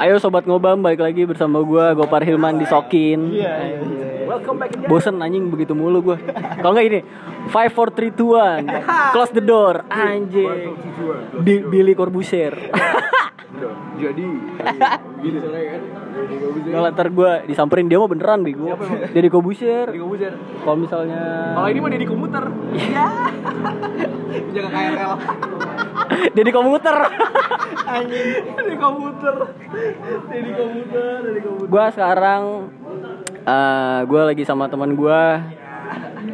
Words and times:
Ayo 0.00 0.16
sobat 0.16 0.48
ngobam 0.48 0.80
balik 0.80 1.04
lagi 1.04 1.28
bersama 1.28 1.60
gua 1.60 1.92
Gopar 1.92 2.24
Hilman 2.24 2.56
di 2.56 2.64
Sokin. 2.64 3.36
Iya, 3.36 3.52
iya. 3.68 4.24
Welcome 4.24 4.56
back 4.56 4.72
again. 4.72 4.88
Bosen 4.88 5.20
anjing 5.20 5.52
begitu 5.52 5.76
mulu 5.76 6.00
gua. 6.00 6.16
Kalau 6.56 6.72
enggak 6.72 6.88
ini 6.88 7.00
5 7.52 7.52
4 7.52 8.08
3 8.08 8.16
2 8.16 9.12
1 9.12 9.12
close 9.12 9.32
the 9.36 9.44
door 9.44 9.84
anjing. 9.92 10.72
Di 11.44 11.60
Billy 11.68 11.92
Corbusier. 11.92 12.56
Jadi, 14.00 14.26
soalnya 15.42 15.64
kan. 15.74 15.82
Jadi 16.10 16.34
gak 16.38 16.52
bisa. 16.54 16.68
Kalau 16.70 16.88
ntar 16.94 17.08
gua 17.10 17.30
disamperin 17.44 17.86
dia 17.90 17.98
mah 17.98 18.10
beneran 18.10 18.46
bego. 18.46 18.70
Jadi. 19.10 19.10
Jadi 19.10 19.26
bisa. 19.42 20.30
Kalau 20.62 20.76
misalnya 20.78 21.22
Kalau 21.58 21.68
ini 21.68 21.78
mah 21.82 21.90
jadi 21.90 22.06
komuter. 22.06 22.44
Iya. 22.74 23.06
Jaga 24.54 24.68
KRL. 24.70 25.12
Dedi 26.38 26.50
komuter. 26.54 26.96
Anjing. 27.90 28.30
Jadi 28.54 28.76
komuter. 28.78 29.36
Jadi 30.30 30.50
komuter, 30.54 31.18
jadi 31.26 31.40
komuter. 31.42 31.66
gua 31.66 31.84
sekarang 31.90 32.42
eh 33.40 34.00
gua 34.06 34.22
lagi 34.30 34.44
sama 34.46 34.70
teman 34.70 34.94
gua 34.94 35.42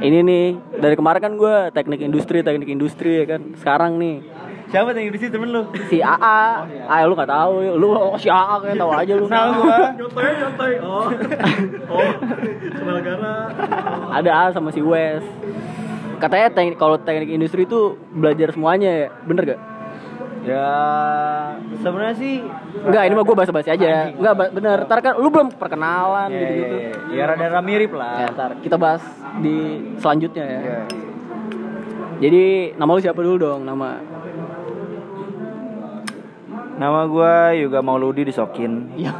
ini 0.04 0.20
nih 0.20 0.46
dari 0.76 0.94
kemarin 0.98 1.22
kan 1.22 1.34
gua 1.38 1.72
teknik 1.72 2.04
industri 2.04 2.44
teknik 2.44 2.68
industri 2.68 3.24
ya 3.24 3.36
kan 3.36 3.56
sekarang 3.56 3.96
nih 3.96 4.20
Siapa 4.66 4.90
yang 4.92 5.14
di 5.14 5.18
sini 5.18 5.30
temen 5.30 5.48
lu? 5.54 5.62
si 5.86 6.02
AA 6.02 6.42
ah 6.90 6.98
lu 7.06 7.14
nggak 7.14 7.30
tahu 7.30 7.52
lu 7.78 7.86
oh, 7.88 8.18
si 8.18 8.26
AA 8.26 8.54
kayak 8.60 8.76
tahu 8.76 8.90
aja 8.90 9.12
lu 9.14 9.26
Tahu 9.26 9.50
gua. 9.62 9.78
Nyotoy, 9.94 10.30
nyotoy. 10.34 10.72
Oh. 10.82 11.06
Oh. 11.86 12.10
Sebalgara. 12.74 13.34
ada 14.10 14.30
A 14.32 14.42
sama 14.50 14.70
si 14.70 14.82
Wes 14.82 15.22
katanya 16.16 16.48
teknik 16.48 16.76
kalau 16.76 16.96
teknik 16.96 17.28
industri 17.28 17.62
itu 17.62 17.94
belajar 18.10 18.50
semuanya 18.50 18.90
ya 18.90 19.08
bener 19.22 19.44
gak 19.46 19.60
Ya 20.46 20.70
sebenarnya 21.82 22.14
sih 22.14 22.38
Enggak, 22.86 23.02
ini 23.02 23.14
mah 23.18 23.26
gue 23.26 23.34
bahasa-bahasa 23.34 23.74
aja. 23.74 24.14
Enggak, 24.14 24.54
bener. 24.54 24.78
Ntar 24.86 24.98
kan 25.02 25.18
lu 25.18 25.26
belum 25.26 25.50
perkenalan 25.58 26.30
ya, 26.30 26.38
gitu-gitu. 26.38 26.76
ya, 26.78 26.90
ya 27.18 27.22
rada-rada 27.26 27.62
mirip 27.66 27.90
Ya, 27.90 27.98
lah. 27.98 28.30
ntar 28.30 28.50
kita 28.62 28.78
bahas 28.78 29.02
di 29.42 29.82
selanjutnya 29.98 30.44
ya. 30.46 30.60
Ya. 30.62 30.80
Jadi 32.22 32.44
nama 32.78 32.94
lu 32.94 33.02
siapa 33.02 33.18
dulu 33.18 33.36
dong? 33.42 33.66
Nama 33.66 33.98
Nama 36.76 37.00
gua 37.08 37.56
Yuga 37.56 37.80
Mauludi 37.80 38.28
disokin. 38.28 38.92
Iya. 38.96 39.12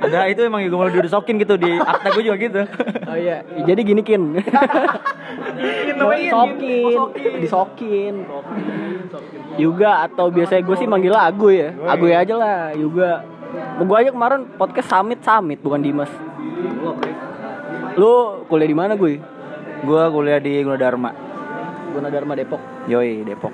Ada 0.00 0.32
itu 0.32 0.40
emang 0.46 0.64
Yuga 0.66 0.76
Mauludi 0.80 1.06
disokin 1.06 1.38
gitu 1.38 1.54
di 1.54 1.78
akta 1.78 2.10
gua 2.10 2.22
juga 2.22 2.36
gitu. 2.38 2.60
Oh 3.10 3.16
iya, 3.18 3.42
jadi 3.66 3.80
gini 3.82 4.02
kin. 4.02 4.38
namanya 6.00 6.30
Sokin, 6.32 7.40
disokin. 7.44 8.14
Juga 9.60 10.08
atau 10.08 10.32
biasanya 10.32 10.62
gue 10.64 10.76
sih 10.80 10.88
manggil 10.88 11.12
Agu 11.12 11.52
ya. 11.52 11.76
Agu 11.84 12.08
ya 12.08 12.24
aja 12.24 12.34
lah, 12.34 12.72
Juga. 12.72 13.22
Gue 13.80 13.96
aja 13.98 14.10
kemarin 14.14 14.46
podcast 14.56 14.88
Summit 14.88 15.20
Summit 15.20 15.58
bukan 15.60 15.82
Dimas. 15.82 16.10
Lu 17.98 18.44
kuliah 18.48 18.68
di 18.70 18.76
mana 18.76 18.96
gue? 18.96 19.20
Gua 19.84 20.08
kuliah 20.08 20.40
di 20.40 20.60
Gunadarma. 20.64 21.10
Gunadarma 21.92 22.32
Depok. 22.38 22.62
Yoi, 22.86 23.26
Depok. 23.26 23.52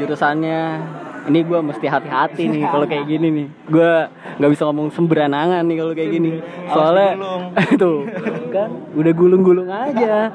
Jurusannya 0.00 0.80
ini 1.28 1.44
gue 1.44 1.60
mesti 1.60 1.86
hati-hati 1.86 2.48
nih 2.48 2.64
kalau 2.72 2.88
kayak 2.88 3.04
gini 3.04 3.28
nih. 3.28 3.46
Gue 3.68 3.92
nggak 4.40 4.50
bisa 4.56 4.62
ngomong 4.68 4.88
semberanangan 4.90 5.62
nih 5.68 5.76
kalau 5.76 5.92
kayak 5.92 6.10
gini. 6.10 6.30
Soalnya 6.72 7.10
tuh 7.82 8.08
kan 8.48 8.68
udah 8.96 9.12
gulung-gulung 9.12 9.68
aja. 9.68 10.32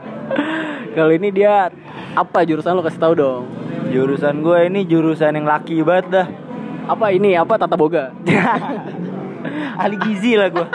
kalau 0.96 1.12
ini 1.12 1.28
dia 1.32 1.72
apa 2.14 2.44
jurusan 2.44 2.76
lo 2.76 2.84
kasih 2.84 3.00
tahu 3.00 3.14
dong. 3.16 3.44
Jurusan 3.90 4.44
gua 4.44 4.66
ini 4.66 4.84
jurusan 4.84 5.34
yang 5.34 5.46
laki 5.48 5.80
banget 5.80 6.06
dah. 6.12 6.26
Apa 6.84 7.10
ini? 7.10 7.34
Apa 7.34 7.56
tata 7.56 7.74
boga? 7.74 8.12
Ahli 9.80 9.96
gizi 9.98 10.36
lah 10.36 10.52
gua. 10.52 10.68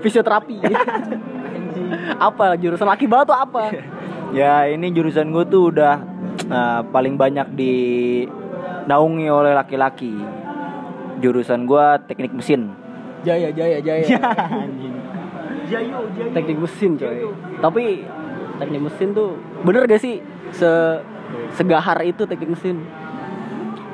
Fisioterapi. 0.00 0.62
apa 2.20 2.54
jurusan 2.54 2.86
laki 2.86 3.10
banget 3.10 3.34
tuh 3.34 3.38
apa? 3.38 3.62
Ya 4.30 4.68
ini 4.70 4.94
jurusan 4.94 5.34
gua 5.34 5.42
tuh 5.42 5.74
udah 5.74 5.94
eh, 6.48 6.80
paling 6.92 7.18
banyak 7.18 7.48
di 7.56 7.74
naungi 8.86 9.26
oleh 9.28 9.52
laki-laki. 9.52 10.14
Jurusan 11.20 11.68
gua 11.68 12.00
teknik 12.00 12.32
mesin. 12.32 12.72
Jaya, 13.20 13.52
jaya, 13.52 13.78
jaya. 13.84 14.04
Jayo, 15.70 16.02
jayo. 16.18 16.34
teknik 16.34 16.58
mesin 16.58 16.98
coy. 16.98 17.30
Tapi 17.62 17.84
teknik 18.58 18.82
mesin 18.90 19.08
tuh 19.14 19.38
bener 19.62 19.86
gak 19.86 20.02
sih? 20.02 20.18
Se 20.50 20.98
segahar 21.54 22.02
itu 22.02 22.26
teknik 22.26 22.58
mesin. 22.58 22.82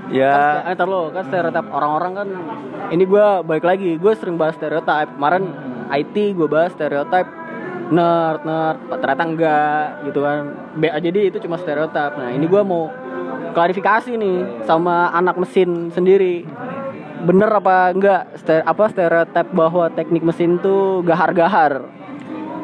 Ya. 0.09 0.63
Kan, 0.65 0.73
eh, 0.73 0.87
lo 0.89 1.11
kan 1.13 1.27
stereotip 1.29 1.67
orang-orang 1.69 2.13
kan 2.15 2.29
ini 2.95 3.05
gua 3.05 3.43
balik 3.43 3.67
lagi 3.67 4.01
gue 4.01 4.13
sering 4.17 4.41
bahas 4.41 4.57
stereotip. 4.57 5.13
Kemarin 5.19 5.53
IT 5.93 6.17
gue 6.33 6.49
bahas 6.49 6.73
stereotip 6.73 7.27
nerd 7.87 8.43
nerd 8.43 8.79
ternyata 9.03 9.25
enggak 9.27 9.87
gitu 10.09 10.25
kan. 10.25 10.41
B 10.79 10.83
jadi 10.89 11.21
itu 11.29 11.39
cuma 11.45 11.61
stereotip. 11.61 12.17
Nah 12.17 12.33
ini 12.33 12.47
gua 12.49 12.65
mau 12.65 12.89
klarifikasi 13.55 14.17
nih 14.17 14.65
sama 14.69 15.11
anak 15.13 15.37
mesin 15.41 15.89
sendiri 15.91 16.45
bener 17.25 17.49
apa 17.49 17.91
enggak 17.91 18.23
Ste- 18.39 18.65
apa 18.65 18.93
stereotip 18.93 19.51
bahwa 19.57 19.89
teknik 19.91 20.23
mesin 20.23 20.61
tuh 20.61 21.01
gahar-gahar 21.03 21.97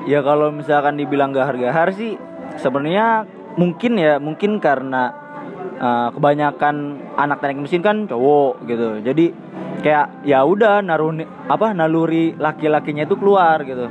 Ya 0.03 0.19
kalau 0.19 0.51
misalkan 0.51 0.99
dibilang 0.99 1.31
gahar-gahar 1.31 1.95
sih 1.95 2.19
sebenarnya 2.59 3.23
mungkin 3.55 3.95
ya 3.95 4.19
mungkin 4.19 4.59
karena 4.59 5.15
uh, 5.79 6.09
kebanyakan 6.11 6.99
anak 7.15 7.39
teknik 7.39 7.71
mesin 7.71 7.87
kan 7.87 8.11
cowok 8.11 8.67
gitu. 8.67 8.99
Jadi 8.99 9.31
kayak 9.87 10.27
ya 10.27 10.43
udah 10.43 10.83
naruh 10.83 11.15
apa 11.47 11.71
naluri 11.71 12.35
laki-lakinya 12.35 13.07
itu 13.07 13.15
keluar 13.15 13.63
gitu. 13.63 13.87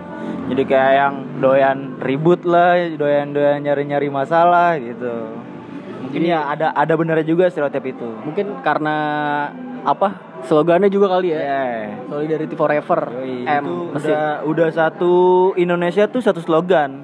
Jadi 0.51 0.63
kayak 0.67 0.91
yang 0.99 1.15
doyan 1.39 1.95
ribut 2.03 2.43
lah, 2.43 2.75
doyan-doyan 2.75 3.63
nyari-nyari 3.63 4.11
masalah 4.11 4.75
gitu. 4.83 5.31
Mungkin 6.01 6.22
ya 6.23 6.39
ada 6.45 6.72
ada 6.72 6.94
benernya 6.94 7.23
juga 7.23 7.47
stereotip 7.47 7.85
itu. 7.88 8.07
mungkin 8.22 8.59
karena 8.59 8.95
apa 9.81 10.13
slogannya 10.44 10.88
juga 10.88 11.09
kali 11.09 11.29
ya 11.29 11.39
Ya. 11.39 11.63
solidarity 12.06 12.53
forever 12.53 13.00
Yoi, 13.16 13.44
M 13.44 13.63
itu 13.63 13.75
mesin 13.91 14.11
udah 14.11 14.25
udah 14.44 14.67
satu 14.69 15.13
Indonesia 15.56 16.06
tuh 16.06 16.19
satu 16.19 16.38
slogan. 16.38 17.01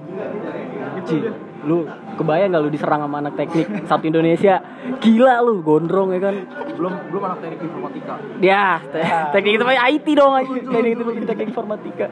Ci, 1.04 1.24
lu 1.64 1.88
kebayang 2.16 2.50
gak 2.50 2.60
lu 2.60 2.70
diserang 2.70 3.00
sama 3.00 3.18
anak 3.20 3.34
teknik 3.36 3.64
satu 3.86 4.04
Indonesia 4.06 4.60
gila 4.98 5.40
lu 5.40 5.62
gondrong 5.62 6.12
ya 6.12 6.20
kan 6.22 6.36
Belum 6.74 6.94
belum 7.08 7.22
anak 7.24 7.38
teknik 7.40 7.60
informatika. 7.64 8.14
ya 8.38 8.66
te- 8.84 9.08
teknik 9.32 9.54
itu 9.54 9.64
pakai 9.64 9.82
IT 9.94 10.08
dong 10.12 10.34
aja 10.34 10.52
teknik 10.52 10.92
itu 10.94 11.04
teknik 11.24 11.48
informatika. 11.48 12.08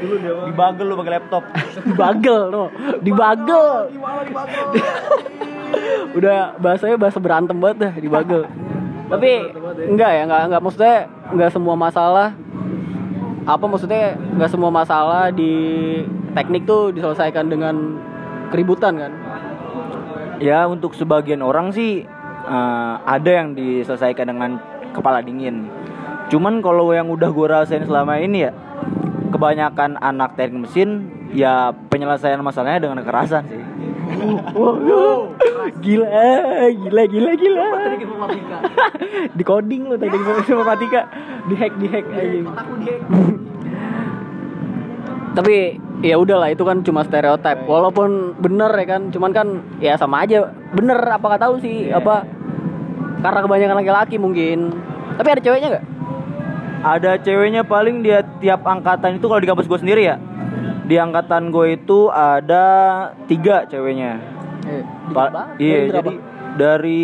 Dibagel 0.00 0.86
lu 0.88 0.94
pakai 0.96 1.12
laptop. 1.20 1.44
dibagel 1.88 2.40
no. 2.48 2.64
Dibagel. 3.04 3.64
Udah 6.16 6.56
bahasanya 6.56 6.96
bahasa 6.96 7.18
berantem 7.20 7.56
banget 7.60 7.76
dah 7.88 7.92
dibagel. 8.00 8.42
Tapi 9.12 9.30
enggak 9.90 10.10
ya 10.14 10.22
enggak 10.24 10.42
enggak 10.48 10.62
maksudnya 10.62 10.96
enggak 11.30 11.50
semua 11.52 11.74
masalah. 11.76 12.28
Apa 13.44 13.64
maksudnya 13.66 14.16
enggak 14.16 14.50
semua 14.52 14.70
masalah 14.72 15.34
di 15.34 15.52
teknik 16.32 16.64
tuh 16.64 16.94
diselesaikan 16.94 17.50
dengan 17.50 17.98
keributan 18.54 18.96
kan? 18.96 19.12
Ya 20.40 20.64
untuk 20.64 20.96
sebagian 20.96 21.44
orang 21.44 21.74
sih 21.76 22.06
eh, 22.46 22.94
ada 23.04 23.30
yang 23.30 23.52
diselesaikan 23.52 24.30
dengan 24.30 24.56
kepala 24.96 25.20
dingin. 25.20 25.68
Cuman 26.30 26.62
kalau 26.62 26.94
yang 26.94 27.10
udah 27.10 27.30
gue 27.34 27.46
rasain 27.50 27.82
selama 27.82 28.22
ini 28.22 28.46
ya 28.46 28.54
kebanyakan 29.40 29.96
anak 30.04 30.36
teknik 30.36 30.68
mesin 30.68 31.08
ya 31.32 31.72
penyelesaian 31.88 32.44
masalahnya 32.44 32.84
dengan 32.84 33.00
kekerasan 33.00 33.48
sih. 33.48 33.56
Wow, 34.52 35.32
gila, 35.80 36.68
gila, 36.76 37.02
gila, 37.08 37.32
gila. 37.40 37.66
Di 39.40 39.40
coding 39.40 39.88
lo 39.88 39.96
teknik 39.96 40.44
informatika, 40.44 41.08
di 41.48 41.56
hack, 41.56 41.72
di 41.80 41.86
hack 41.88 42.06
aja. 42.12 42.38
Tapi 45.40 45.80
ya 46.04 46.20
udahlah 46.20 46.52
itu 46.52 46.60
kan 46.60 46.84
cuma 46.84 47.00
stereotip. 47.08 47.64
Walaupun 47.64 48.36
bener 48.36 48.68
ya 48.76 48.86
kan, 48.92 49.08
cuman 49.08 49.30
kan 49.32 49.46
ya 49.80 49.96
sama 49.96 50.28
aja. 50.28 50.52
Bener 50.76 51.00
apa 51.00 51.24
kata 51.32 51.48
tahu 51.48 51.64
sih 51.64 51.88
apa? 51.88 52.28
Karena 53.24 53.40
kebanyakan 53.40 53.76
laki-laki 53.80 54.16
mungkin. 54.20 54.74
Tapi 55.16 55.28
ada 55.32 55.40
ceweknya 55.40 55.68
nggak? 55.78 55.99
Ada 56.80 57.20
ceweknya 57.20 57.62
paling 57.62 58.00
dia 58.00 58.24
tiap 58.40 58.64
angkatan 58.64 59.20
itu 59.20 59.26
kalau 59.28 59.40
di 59.40 59.48
kampus 59.48 59.68
gue 59.68 59.80
sendiri 59.80 60.02
ya 60.08 60.16
di 60.90 60.98
angkatan 60.98 61.54
gue 61.54 61.78
itu 61.78 62.10
ada 62.10 62.66
tiga 63.30 63.62
ceweknya. 63.70 64.18
Eh, 64.66 64.82
Pa- 65.14 65.54
iya 65.62 65.86
jadi 65.86 66.18
dari 66.58 67.02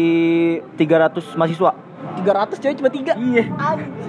300 0.74 1.38
mahasiswa. 1.38 1.70
300 2.18 2.58
cewek 2.58 2.74
cuma 2.82 2.90
tiga. 2.90 3.14
Iya. 3.14 3.46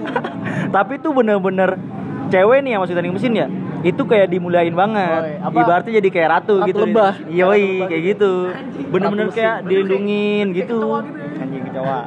Tapi 0.74 0.98
itu 0.98 1.08
bener-bener 1.14 1.78
cewek 2.26 2.58
nih 2.66 2.70
yang 2.74 2.82
masuk 2.82 2.98
teknik 2.98 3.14
mesin 3.14 3.38
ya. 3.38 3.46
Itu 3.86 4.02
kayak 4.10 4.34
dimuliain 4.34 4.74
banget. 4.74 5.38
Woy? 5.46 5.62
Ibaratnya 5.62 5.92
jadi 6.02 6.08
kayak 6.10 6.28
ratu, 6.34 6.54
Ratu 6.58 6.68
gitu. 6.74 6.82
lebah. 6.82 7.14
Iya, 7.30 7.46
kayak 7.86 8.02
gitu. 8.18 8.32
Bener-bener 8.90 9.30
Ratu 9.30 9.38
kayak 9.38 9.56
dilindungin 9.62 10.46
gitu. 10.58 10.74
gitu 10.74 10.78
ya. 10.82 11.38
Anjing 11.38 11.62
kecoa. 11.70 12.00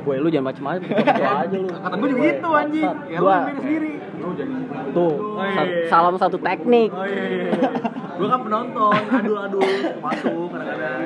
Woi 0.00 0.16
lu 0.16 0.28
jangan 0.28 0.46
macem-macem 0.48 0.80
Itu 0.90 1.22
aja 1.22 1.56
lu 1.56 1.68
Kata 1.68 1.94
gue 1.94 2.08
juga 2.08 2.22
gitu 2.24 2.48
anjing. 2.50 2.84
Ya 3.06 3.18
lu 3.18 3.28
milih 3.28 3.54
sendiri. 3.54 3.90
Lu 4.16 4.28
jadi 4.32 4.52
Tuh 4.90 5.12
sa- 5.46 5.74
Salam 5.88 6.14
satu 6.16 6.36
teknik 6.36 6.88
Oh 6.90 7.04
iya 7.04 7.22
iya. 7.22 7.42
iya. 7.50 7.68
Gue 8.12 8.28
kan 8.28 8.40
penonton, 8.40 8.92
aduh-aduh 9.08 9.64
masuk 9.98 10.48
kadang-kadang. 10.50 11.00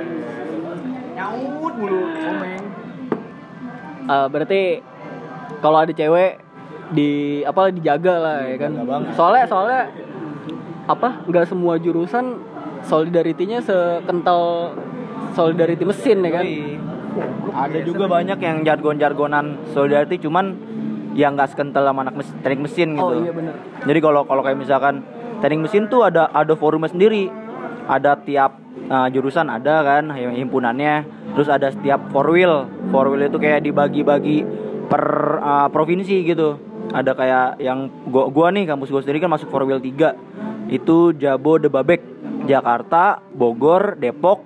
Nyaut 1.15 1.75
mulu, 1.77 2.01
komeng. 2.13 2.63
Eh, 4.05 4.27
Berarti 4.29 4.61
Kalau 5.57 5.79
ada 5.79 5.91
cewek 5.91 6.33
Di 6.91 7.11
Apa 7.43 7.71
dijaga 7.71 8.15
lah 8.17 8.39
ya 8.45 8.57
kan. 8.59 8.73
Soalnya 9.13 9.45
Soalnya 9.45 9.81
Apa 10.85 11.23
nggak 11.25 11.47
semua 11.47 11.79
jurusan 11.79 12.39
Solidaritinya 12.83 13.59
sekental 13.59 14.75
Solidarity 15.33 15.83
mesin 15.83 16.21
ya 16.21 16.31
kan. 16.33 16.47
Ada 17.55 17.79
juga 17.87 18.11
banyak 18.11 18.39
yang 18.43 18.67
jargon-jargonan 18.67 19.71
solidarity 19.71 20.19
cuman 20.19 20.59
yang 21.15 21.39
nggak 21.39 21.55
sekental 21.55 21.87
sama 21.87 22.03
anak 22.03 22.19
mes- 22.19 22.35
teknik 22.43 22.67
mesin 22.67 22.99
gitu. 22.99 23.07
Oh 23.07 23.23
iya 23.23 23.31
bener 23.31 23.55
Jadi 23.87 23.99
kalau 24.03 24.27
kalau 24.27 24.43
kayak 24.43 24.59
misalkan 24.59 25.07
teknik 25.39 25.71
mesin 25.71 25.87
tuh 25.87 26.03
ada 26.03 26.27
ada 26.35 26.59
forumnya 26.59 26.91
sendiri. 26.91 27.31
Ada 27.87 28.19
tiap 28.25 28.59
uh, 28.91 29.07
jurusan 29.13 29.47
ada 29.47 29.87
kan 29.87 30.11
him- 30.11 30.35
himpunannya. 30.35 31.07
Terus 31.39 31.47
ada 31.47 31.71
setiap 31.71 32.11
four 32.11 32.27
wheel. 32.35 32.67
Four 32.91 33.15
wheel 33.15 33.31
itu 33.31 33.39
kayak 33.39 33.63
dibagi-bagi 33.63 34.43
per 34.91 35.05
uh, 35.39 35.69
provinsi 35.71 36.27
gitu. 36.27 36.59
Ada 36.91 37.15
kayak 37.15 37.49
yang 37.63 37.91
gua, 38.11 38.27
gua 38.31 38.51
nih 38.51 38.67
kampus 38.67 38.91
gua 38.91 39.03
sendiri 39.03 39.23
kan 39.23 39.31
masuk 39.31 39.51
four 39.51 39.63
wheel 39.67 39.79
3. 39.79 40.71
Itu 40.71 41.13
Jabodebabek, 41.13 42.03
Jakarta, 42.49 43.21
Bogor, 43.35 44.01
Depok, 44.01 44.43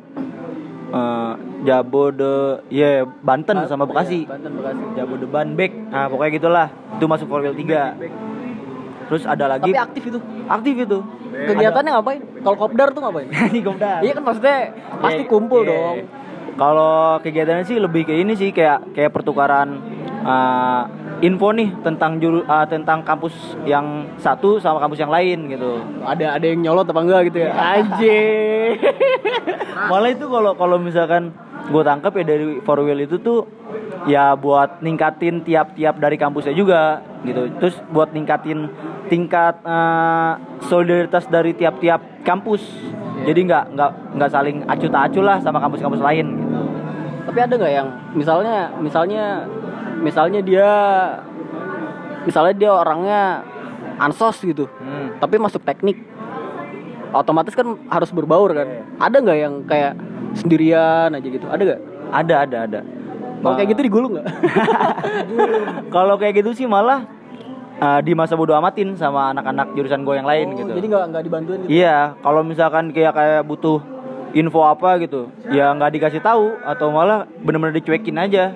uh, 0.93 1.35
Jabode 1.65 2.65
ya 2.73 3.05
Banten 3.05 3.67
sama 3.67 3.85
Bekasi. 3.85 4.25
Iya, 4.25 4.31
Banten 4.37 4.51
Bekasi 4.59 4.83
Jabodebanbek. 4.97 5.73
Nah, 5.91 6.07
pokoknya 6.09 6.31
gitulah. 6.37 6.67
Itu 6.97 7.05
masuk 7.07 7.27
four 7.29 7.41
wheel 7.45 7.57
3. 7.57 9.09
Terus 9.09 9.25
ada 9.25 9.45
lagi 9.49 9.73
Tapi 9.73 9.81
aktif 9.81 10.03
itu 10.05 10.19
aktif 10.47 10.75
itu. 10.85 10.99
Kegiatannya 11.33 11.91
ngapain? 11.97 12.21
Kalau 12.45 12.57
kopdar 12.61 12.89
tuh 12.93 13.01
ngapain? 13.01 13.27
Nyanyi 13.33 13.61
kopdar. 13.65 14.01
Iya 14.05 14.13
kan 14.17 14.23
maksudnya 14.25 14.59
pasti 15.01 15.23
Iya, 15.25 15.31
kumpul 15.33 15.61
iya. 15.65 15.71
dong. 15.73 15.97
Kalau 16.59 17.23
kegiatannya 17.23 17.65
sih 17.65 17.79
lebih 17.79 18.03
ke 18.05 18.15
ini 18.19 18.35
sih 18.35 18.51
kayak 18.53 18.93
kayak 18.93 19.15
pertukaran 19.15 19.81
uh, 20.27 20.83
info 21.19 21.51
nih 21.51 21.75
tentang 21.83 22.23
juru 22.23 22.47
uh, 22.47 22.67
tentang 22.67 23.03
kampus 23.03 23.35
yang 23.67 24.07
satu 24.23 24.63
sama 24.63 24.79
kampus 24.79 25.03
yang 25.03 25.11
lain 25.11 25.51
gitu. 25.51 25.83
Ada 26.07 26.39
ada 26.39 26.47
yang 26.47 26.63
nyolot 26.63 26.87
apa 26.87 27.01
enggak 27.03 27.21
gitu 27.33 27.39
ya? 27.43 27.51
Anjir. 27.75 28.79
Malah 29.91 30.11
itu 30.15 30.27
kalau 30.31 30.53
kalau 30.55 30.77
misalkan 30.79 31.35
gue 31.69 31.83
tangkap 31.83 32.13
ya 32.17 32.25
dari 32.25 32.63
four 32.63 32.81
wheel 32.87 33.03
itu 33.03 33.19
tuh 33.19 33.45
ya 34.07 34.33
buat 34.39 34.81
ningkatin 34.81 35.43
tiap-tiap 35.43 35.99
dari 35.99 36.15
kampusnya 36.15 36.55
juga 36.55 37.03
gitu. 37.27 37.51
Terus 37.59 37.75
buat 37.91 38.15
ningkatin 38.15 38.71
tingkat 39.11 39.59
eh, 39.67 40.33
solidaritas 40.71 41.27
dari 41.27 41.51
tiap-tiap 41.59 42.23
kampus. 42.23 42.63
Jadi 43.27 43.41
nggak 43.51 43.75
nggak 43.75 43.91
nggak 44.15 44.31
saling 44.31 44.57
acu 44.71 44.87
tak 44.87 45.11
acu 45.11 45.21
lah 45.21 45.43
sama 45.43 45.59
kampus-kampus 45.59 45.99
lain. 45.99 46.27
Gitu. 46.39 46.61
Tapi 47.27 47.39
ada 47.43 47.55
nggak 47.59 47.73
yang 47.75 47.89
misalnya 48.15 48.57
misalnya 48.79 49.25
misalnya 50.01 50.41
dia 50.41 50.69
misalnya 52.23 52.55
dia 52.55 52.71
orangnya 52.71 53.23
ansos 53.99 54.39
gitu, 54.41 54.69
Hmm. 54.69 55.19
tapi 55.19 55.37
masuk 55.37 55.63
teknik. 55.63 55.99
Otomatis 57.09 57.57
kan 57.57 57.65
harus 57.89 58.13
berbaur 58.13 58.53
kan. 58.53 58.69
Ada 58.97 59.17
nggak 59.19 59.39
yang 59.39 59.55
kayak 59.65 59.97
sendirian 60.35 61.09
aja 61.09 61.25
gitu? 61.25 61.49
Ada 61.49 61.63
nggak? 61.65 61.81
Ada 62.11 62.35
ada 62.45 62.59
ada. 62.65 62.81
Kalau 63.39 63.55
kayak 63.55 63.69
gitu 63.73 63.81
digulung 63.83 64.13
nggak? 64.13 64.29
Kalau 65.95 66.15
kayak 66.17 66.35
gitu 66.37 66.51
sih 66.53 66.67
malah 66.69 67.09
eh, 67.79 68.01
di 68.03 68.13
masa 68.13 68.37
bodo 68.37 68.53
amatin 68.53 68.93
sama 68.93 69.33
anak-anak 69.33 69.73
jurusan 69.73 70.05
gue 70.05 70.15
yang 70.15 70.29
lain 70.29 70.47
Oh, 70.53 70.57
gitu. 70.59 70.71
Jadi 70.75 70.87
nggak 70.87 71.05
nggak 71.09 71.23
dibantuin 71.25 71.59
gitu? 71.65 71.71
Iya, 71.73 72.19
kalau 72.21 72.43
misalkan 72.43 72.93
kayak 72.93 73.15
kayak 73.15 73.43
butuh 73.43 73.81
info 74.29 74.61
apa 74.61 75.01
gitu, 75.01 75.33
ya 75.49 75.73
nggak 75.73 75.89
dikasih 75.91 76.21
tahu 76.21 76.61
atau 76.61 76.93
malah 76.93 77.25
bener-bener 77.41 77.81
dicuekin 77.81 78.21
aja. 78.21 78.53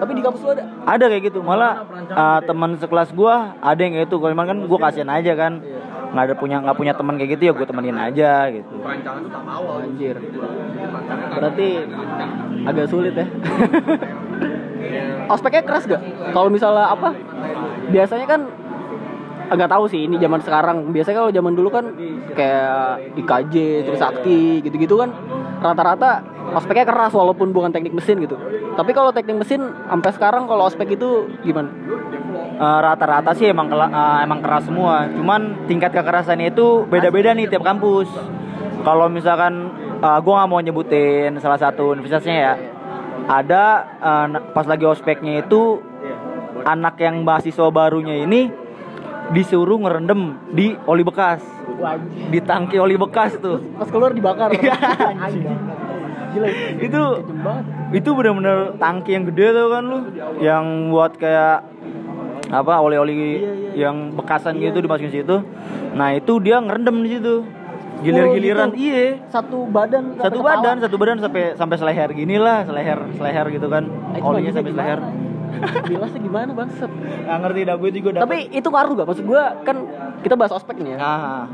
Tapi 0.00 0.10
di 0.16 0.22
kampus 0.24 0.40
lu 0.40 0.50
ada? 0.56 0.64
Ada 0.88 1.04
kayak 1.12 1.22
gitu, 1.28 1.38
malah 1.44 1.84
uh, 2.16 2.40
teman 2.40 2.80
sekelas 2.80 3.12
gua 3.12 3.52
ada 3.60 3.80
yang 3.84 3.92
kayak 3.92 4.08
gitu. 4.08 4.16
Kalau 4.16 4.32
emang 4.32 4.48
kan 4.48 4.58
gua 4.64 4.78
kasihan 4.88 5.12
aja 5.12 5.32
kan, 5.36 5.60
nggak 6.16 6.24
ada 6.24 6.34
punya 6.40 6.56
nggak 6.64 6.76
punya 6.80 6.92
teman 6.96 7.20
kayak 7.20 7.36
gitu 7.36 7.42
ya 7.48 7.52
gua 7.52 7.68
temenin 7.68 8.00
aja 8.00 8.48
gitu. 8.48 8.72
Perancangan 8.80 9.20
tuh 9.28 9.30
tak 9.30 9.44
awal. 9.44 9.84
Anjir. 9.84 10.16
Berarti 11.36 11.66
agak 12.64 12.86
sulit 12.88 13.12
ya. 13.12 13.26
Ospeknya 15.30 15.62
keras 15.62 15.86
gak? 15.86 16.02
Kalau 16.34 16.50
misalnya 16.50 16.90
apa? 16.90 17.14
Biasanya 17.94 18.26
kan 18.26 18.40
nggak 19.50 19.70
tahu 19.70 19.84
sih 19.90 20.06
ini 20.06 20.16
zaman 20.22 20.40
sekarang. 20.42 20.94
Biasanya 20.94 21.16
kalau 21.26 21.30
zaman 21.34 21.52
dulu 21.58 21.68
kan 21.70 21.84
kayak 22.34 23.18
IKJ, 23.18 23.54
Trisakti 23.86 24.62
gitu-gitu 24.62 24.94
kan 24.98 25.10
rata-rata 25.60 26.24
ospeknya 26.56 26.88
keras 26.88 27.12
walaupun 27.12 27.52
bukan 27.52 27.70
teknik 27.70 27.94
mesin 27.94 28.22
gitu. 28.22 28.38
Tapi 28.74 28.90
kalau 28.94 29.10
teknik 29.10 29.42
mesin 29.42 29.60
sampai 29.90 30.10
sekarang 30.14 30.46
kalau 30.46 30.66
ospek 30.70 30.96
itu 30.96 31.28
gimana? 31.44 31.68
Uh, 32.60 32.78
rata-rata 32.84 33.32
sih 33.32 33.48
emang 33.48 33.72
uh, 33.72 34.20
emang 34.22 34.40
keras 34.44 34.68
semua. 34.68 35.08
Cuman 35.10 35.64
tingkat 35.64 35.92
kekerasannya 35.96 36.52
itu 36.52 36.84
beda-beda 36.86 37.32
nih 37.32 37.48
tiap 37.48 37.64
kampus. 37.64 38.08
Kalau 38.80 39.08
misalkan 39.12 39.72
uh, 40.00 40.18
gua 40.20 40.44
nggak 40.44 40.50
mau 40.50 40.60
nyebutin 40.60 41.36
salah 41.40 41.60
satu 41.60 41.96
universitasnya 41.96 42.36
ya. 42.36 42.54
Ada 43.30 43.64
uh, 44.00 44.26
pas 44.52 44.64
lagi 44.64 44.84
ospeknya 44.88 45.44
itu 45.44 45.80
anak 46.64 47.00
yang 47.00 47.24
mahasiswa 47.24 47.72
barunya 47.72 48.24
ini 48.28 48.52
disuruh 49.30 49.78
ngerendam 49.78 50.38
di 50.50 50.74
oli 50.86 51.06
bekas, 51.06 51.42
di 52.30 52.38
tangki 52.42 52.76
oli 52.76 52.98
bekas 52.98 53.38
tuh. 53.38 53.62
Pas 53.78 53.88
keluar 53.88 54.10
dibakar. 54.10 54.50
Gila. 56.30 56.46
Itu 56.78 57.02
itu 57.90 58.08
bener-bener 58.14 58.78
tangki 58.78 59.18
yang 59.18 59.24
gede 59.26 59.46
tuh 59.50 59.66
kan 59.70 59.82
lu? 59.82 59.98
Yang 60.38 60.64
buat 60.94 61.12
kayak 61.18 61.58
apa 62.50 62.82
oli-oli 62.82 63.46
yang 63.78 64.14
bekasan 64.14 64.58
gitu 64.58 64.82
dimasukin 64.82 65.10
situ. 65.10 65.36
Nah 65.94 66.14
itu 66.14 66.38
dia 66.42 66.62
ngerendam 66.62 67.02
di 67.02 67.18
situ. 67.18 67.46
Gilir-giliran. 68.00 68.72
Oh, 68.72 68.74
gitu. 68.74 68.96
iya. 68.96 69.20
Satu 69.28 69.58
badan 69.68 70.16
satu 70.16 70.40
kepala. 70.40 70.56
badan 70.56 70.76
satu 70.80 70.96
badan 70.96 71.18
sampai 71.20 71.44
sampai 71.52 71.76
seleher 71.76 72.08
gini 72.16 72.40
lah 72.40 72.64
seleher 72.64 72.98
seleher 73.18 73.46
gitu 73.50 73.66
kan. 73.68 73.84
Ah, 74.14 74.16
itu 74.16 74.24
olinya 74.24 74.52
sampai 74.54 74.72
seleher 74.72 75.00
Bilasnya 75.86 76.20
gimana 76.20 76.50
bangsat? 76.54 76.90
nggak 76.90 77.38
ngerti 77.46 77.60
dah 77.66 77.76
gue 77.76 77.90
juga 77.94 78.08
dapet. 78.16 78.22
Tapi 78.24 78.38
itu 78.54 78.68
ngaruh 78.70 78.92
gak? 78.96 79.08
Maksud 79.10 79.24
gue 79.26 79.42
kan 79.66 79.76
kita 80.20 80.34
bahas 80.36 80.52
ospek 80.54 80.76
nih 80.80 80.94
ya. 80.94 80.98
nah 80.98 81.44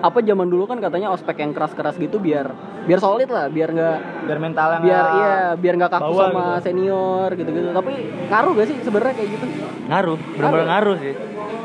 Apa 0.00 0.18
zaman 0.24 0.48
dulu 0.48 0.64
kan 0.66 0.78
katanya 0.80 1.12
ospek 1.14 1.40
yang 1.40 1.52
keras-keras 1.56 1.96
gitu 2.00 2.18
biar 2.18 2.52
biar 2.88 2.98
solid 2.98 3.28
lah, 3.28 3.46
biar 3.52 3.70
nggak 3.70 3.96
biar 4.26 4.38
mentalnya 4.40 4.78
biar 4.80 5.04
nggak 5.04 5.18
iya 5.20 5.38
biar 5.54 5.74
nggak 5.76 5.92
kaku 5.92 6.14
sama 6.16 6.44
gitu. 6.58 6.64
senior 6.66 7.28
gitu-gitu. 7.36 7.68
Tapi 7.70 7.92
ngaruh 8.32 8.52
gak 8.56 8.66
sih 8.66 8.76
sebenarnya 8.82 9.14
kayak 9.16 9.30
gitu? 9.36 9.46
ngaruh 9.90 10.18
bener-bener 10.38 10.66
ngaruh 10.70 10.96
sih 11.02 11.14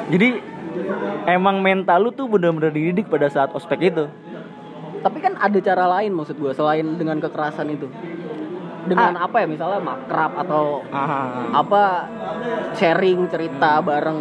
jadi 0.09 0.27
emang 1.29 1.61
mental 1.61 1.99
lu 2.01 2.09
tuh 2.09 2.25
bener-bener 2.25 2.73
dididik 2.73 3.05
pada 3.05 3.29
saat 3.29 3.53
ospek 3.53 3.93
itu 3.93 4.05
Tapi 5.05 5.21
kan 5.21 5.37
ada 5.37 5.53
cara 5.61 5.85
lain 5.85 6.17
maksud 6.17 6.33
gue 6.33 6.49
selain 6.57 6.81
dengan 6.97 7.21
kekerasan 7.21 7.69
itu. 7.69 7.85
Dengan 8.85 9.17
apa 9.17 9.41
ya 9.41 9.47
misalnya 9.49 9.81
makrab 9.81 10.31
atau 10.45 10.85
Ah. 10.93 11.49
apa 11.51 11.83
sharing 12.77 13.25
cerita 13.27 13.81
bareng 13.81 14.19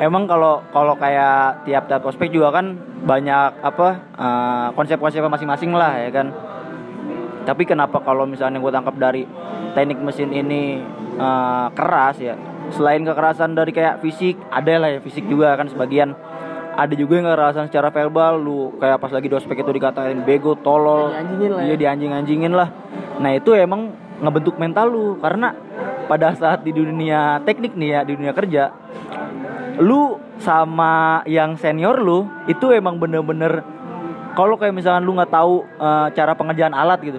Emang 0.00 0.24
kalau 0.24 0.64
kalau 0.72 0.96
kayak 0.96 1.68
tiap 1.68 1.84
tiap 1.84 2.00
ospek 2.08 2.32
juga 2.32 2.56
kan 2.56 2.72
banyak 3.04 3.60
apa 3.60 3.88
eh, 4.16 4.68
konsep-konsepnya 4.72 5.28
masing-masing 5.28 5.76
lah 5.76 5.92
ya 6.00 6.08
kan. 6.08 6.32
Tapi 7.44 7.68
kenapa 7.68 8.00
kalau 8.00 8.24
misalnya 8.24 8.60
gue 8.60 8.72
tangkap 8.72 8.96
dari 8.96 9.28
teknik 9.76 10.00
mesin 10.00 10.32
ini 10.32 10.80
eh, 11.20 11.66
keras 11.76 12.16
ya? 12.16 12.32
Selain 12.72 13.02
kekerasan 13.04 13.52
dari 13.52 13.74
kayak 13.76 14.00
fisik, 14.00 14.40
ada 14.48 14.72
lah 14.78 14.88
ya 14.88 15.00
fisik 15.04 15.26
juga 15.28 15.52
kan 15.58 15.68
sebagian. 15.68 16.16
Ada 16.80 16.96
juga 16.96 17.20
yang 17.20 17.28
kekerasan 17.28 17.68
secara 17.68 17.92
verbal, 17.92 18.40
lu 18.40 18.72
kayak 18.80 18.96
pas 18.96 19.12
lagi 19.12 19.28
di 19.28 19.36
ospek 19.36 19.60
itu 19.60 19.68
dikatain 19.68 20.24
bego, 20.24 20.56
tolol, 20.56 21.12
Dianjingin 21.12 21.50
lah 21.52 21.60
ya. 21.60 21.68
iya 21.68 21.76
dianjing-anjingin 21.76 22.52
lah. 22.56 22.68
Nah 23.20 23.30
itu 23.36 23.52
emang 23.52 23.92
ngebentuk 24.20 24.56
mental 24.56 24.88
lu 24.88 25.04
karena 25.20 25.52
pada 26.08 26.32
saat 26.36 26.64
di 26.64 26.72
dunia 26.72 27.40
teknik 27.44 27.76
nih 27.76 27.88
ya 27.96 28.00
di 28.04 28.12
dunia 28.16 28.32
kerja 28.36 28.68
lu 29.80 30.20
sama 30.36 31.24
yang 31.24 31.56
senior 31.56 31.96
lu 31.96 32.28
itu 32.44 32.68
emang 32.68 33.00
bener-bener 33.00 33.64
kalau 34.36 34.60
kayak 34.60 34.76
misalkan 34.76 35.08
lu 35.08 35.16
nggak 35.16 35.32
tahu 35.32 35.64
eh, 35.64 36.06
cara 36.12 36.36
pengerjaan 36.36 36.76
alat 36.76 37.00
gitu 37.00 37.16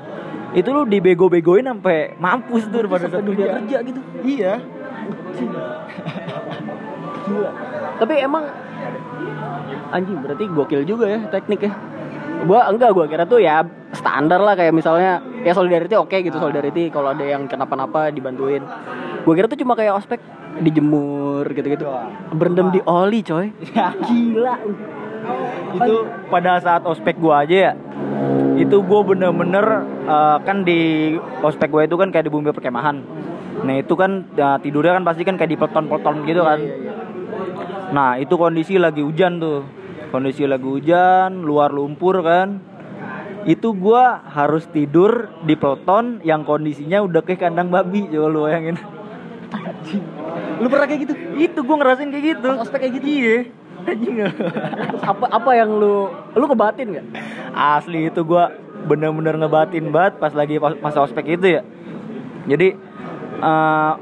itu 0.53 0.69
lu 0.69 0.83
dibego-begoin 0.85 1.65
sampai 1.65 2.13
mampus 2.21 2.69
tuh 2.69 2.85
pada 2.85 3.07
saat 3.09 3.23
dunia 3.25 3.57
kerja. 3.57 3.57
kerja 3.65 3.77
gitu. 3.87 4.01
iya 4.21 4.53
Tapi 8.01 8.17
emang 8.17 8.43
anjing 9.91 10.17
berarti 10.23 10.43
gokil 10.47 10.81
juga 10.87 11.05
ya 11.07 11.19
teknik 11.29 11.67
ya. 11.67 11.73
Gua 12.41 12.65
enggak 12.71 12.91
gua 12.97 13.05
kira 13.05 13.23
tuh 13.29 13.37
ya 13.37 13.61
standar 13.93 14.41
lah 14.41 14.57
kayak 14.57 14.73
misalnya 14.73 15.21
ya 15.45 15.53
solidarity 15.53 15.93
oke 15.93 16.15
gitu 16.15 16.37
solidarity 16.41 16.89
kalau 16.89 17.13
ada 17.13 17.23
yang 17.23 17.45
kenapa-napa 17.45 18.09
dibantuin. 18.09 18.63
Gue 19.21 19.33
kira 19.37 19.45
tuh 19.45 19.59
cuma 19.59 19.77
kayak 19.77 20.01
ospek 20.01 20.17
dijemur 20.65 21.45
gitu-gitu. 21.53 21.85
Berendam 22.33 22.73
di 22.73 22.81
oli 22.81 23.21
coy. 23.21 23.53
Gila. 24.09 24.55
Itu 25.77 26.09
pada 26.33 26.57
saat 26.57 26.81
ospek 26.87 27.21
gua 27.21 27.45
aja 27.45 27.69
ya 27.69 27.73
itu 28.61 28.77
gue 28.85 29.01
bener-bener 29.01 29.65
eh, 30.05 30.37
kan 30.45 30.61
di 30.61 31.13
ospek 31.41 31.69
gue 31.73 31.89
itu 31.89 31.95
kan 31.97 32.13
kayak 32.13 32.29
di 32.29 32.31
bumi 32.31 32.53
perkemahan. 32.53 33.01
Nah 33.65 33.75
itu 33.81 33.93
kan 33.97 34.25
eh, 34.37 34.57
tidurnya 34.61 35.01
kan 35.01 35.03
pasti 35.07 35.25
kan 35.25 35.35
kayak 35.35 35.51
di 35.51 35.57
peleton-peleton 35.57 36.15
gitu 36.29 36.41
kan. 36.45 36.59
Iya, 36.61 36.75
iya. 36.77 36.90
Nah 37.91 38.17
itu 38.17 38.33
kondisi 38.35 38.79
lagi 38.79 39.03
hujan 39.03 39.39
tuh. 39.39 39.67
Kondisi 40.11 40.43
lagi 40.43 40.67
hujan 40.67 41.43
luar 41.43 41.71
lumpur 41.71 42.19
kan. 42.23 42.59
Itu 43.47 43.73
gua 43.73 44.21
harus 44.27 44.67
tidur 44.69 45.31
di 45.47 45.55
peleton 45.57 46.21
yang 46.21 46.45
kondisinya 46.45 47.01
udah 47.01 47.21
kayak 47.25 47.47
kandang 47.47 47.71
babi 47.71 48.05
coba 48.11 48.27
lu 48.27 48.39
bayangin. 48.45 48.77
Lu 50.61 50.67
pernah 50.69 50.85
kayak 50.85 51.01
gitu? 51.09 51.13
Itu 51.39 51.59
gua 51.65 51.75
ngerasain 51.81 52.11
kayak 52.11 52.25
gitu. 52.37 52.49
Ospek 52.59 52.79
kayak 52.85 52.93
gitu? 53.01 53.07
iya. 53.07 53.37
Anjing. 53.81 54.15
Terus 54.93 55.03
apa 55.03 55.25
apa 55.31 55.51
yang 55.57 55.69
lu 55.73 56.11
lu 56.37 56.45
kebatin 56.45 56.87
nggak? 56.93 57.05
Asli 57.55 58.13
itu 58.13 58.21
gua 58.21 58.53
bener-bener 58.85 59.37
ngebatin 59.37 59.89
banget 59.89 60.17
pas 60.21 60.33
lagi 60.33 60.57
masa 60.59 61.01
ospek 61.01 61.37
itu 61.39 61.59
ya. 61.59 61.61
Jadi 62.45 62.77
eh 63.41 63.93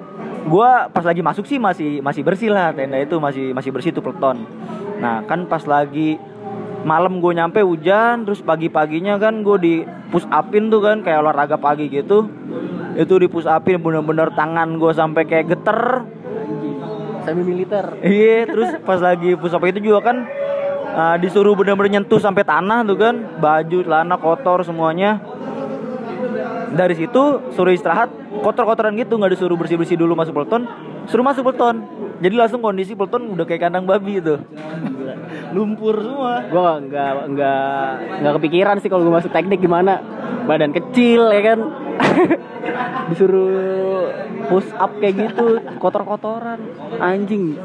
gua 0.50 0.89
pas 0.89 1.06
lagi 1.06 1.22
masuk 1.22 1.46
sih 1.46 1.62
masih 1.62 2.01
masih 2.01 2.25
bersih 2.25 2.50
lah 2.50 2.74
tenda 2.74 2.98
itu 2.98 3.22
masih 3.22 3.53
masih 3.53 3.70
bersih 3.70 3.94
tuh 3.94 4.01
peleton. 4.01 4.50
Nah 4.98 5.22
kan 5.29 5.46
pas 5.46 5.62
lagi 5.70 6.18
malam 6.79 7.20
gue 7.20 7.36
nyampe 7.36 7.60
hujan 7.60 8.24
terus 8.24 8.39
pagi-paginya 8.39 9.20
kan 9.20 9.44
gue 9.44 9.58
di 9.60 9.74
push 10.10 10.24
upin 10.32 10.72
tuh 10.72 10.79
kan 10.79 11.06
kayak 11.06 11.22
olahraga 11.22 11.60
pagi 11.60 11.91
gitu. 11.91 12.25
Itu 12.98 13.20
di 13.22 13.27
push 13.29 13.46
upin 13.46 13.79
bener-bener 13.79 14.34
tangan 14.34 14.79
gue 14.79 14.91
sampai 14.96 15.24
kayak 15.29 15.46
geter. 15.56 15.79
Semi 17.27 17.44
militer. 17.44 18.00
Iya, 18.00 18.48
terus 18.48 18.70
pas 18.88 18.98
lagi 19.03 19.36
push 19.36 19.51
up 19.51 19.63
itu 19.68 19.84
juga 19.84 20.08
kan 20.08 20.24
uh, 20.96 21.15
disuruh 21.20 21.51
bener-bener 21.51 22.00
nyentuh 22.00 22.18
sampai 22.18 22.48
tanah 22.48 22.88
tuh 22.88 22.96
kan, 22.96 23.15
baju, 23.38 23.77
celana 23.84 24.15
kotor 24.15 24.63
semuanya. 24.63 25.20
Dari 26.70 26.94
situ 26.94 27.24
suruh 27.54 27.74
istirahat, 27.74 28.10
kotor-kotoran 28.46 28.94
gitu, 28.98 29.18
nggak 29.18 29.34
disuruh 29.34 29.58
bersih-bersih 29.58 29.98
dulu 29.98 30.14
masuk 30.14 30.38
peleton, 30.38 30.70
suruh 31.10 31.26
masuk 31.26 31.42
peleton. 31.50 31.82
Jadi 32.20 32.36
langsung 32.36 32.62
kondisi 32.62 32.94
peleton 32.94 33.34
udah 33.34 33.46
kayak 33.48 33.70
kandang 33.70 33.90
babi 33.90 34.22
itu. 34.22 34.38
Lumpur 35.56 35.98
semua. 35.98 36.46
gue 36.46 36.72
nggak 36.90 37.12
nggak 37.34 37.88
nggak 38.22 38.34
kepikiran 38.38 38.76
sih 38.82 38.90
kalau 38.90 39.06
gue 39.06 39.14
masuk 39.14 39.32
teknik 39.34 39.62
gimana 39.62 40.02
badan 40.46 40.74
kecil 40.74 41.30
ya 41.30 41.42
kan 41.54 41.60
disuruh 43.10 44.10
push 44.50 44.70
up 44.78 44.94
kayak 44.98 45.30
gitu 45.30 45.62
kotor-kotoran 45.78 46.58
anjing 46.98 47.58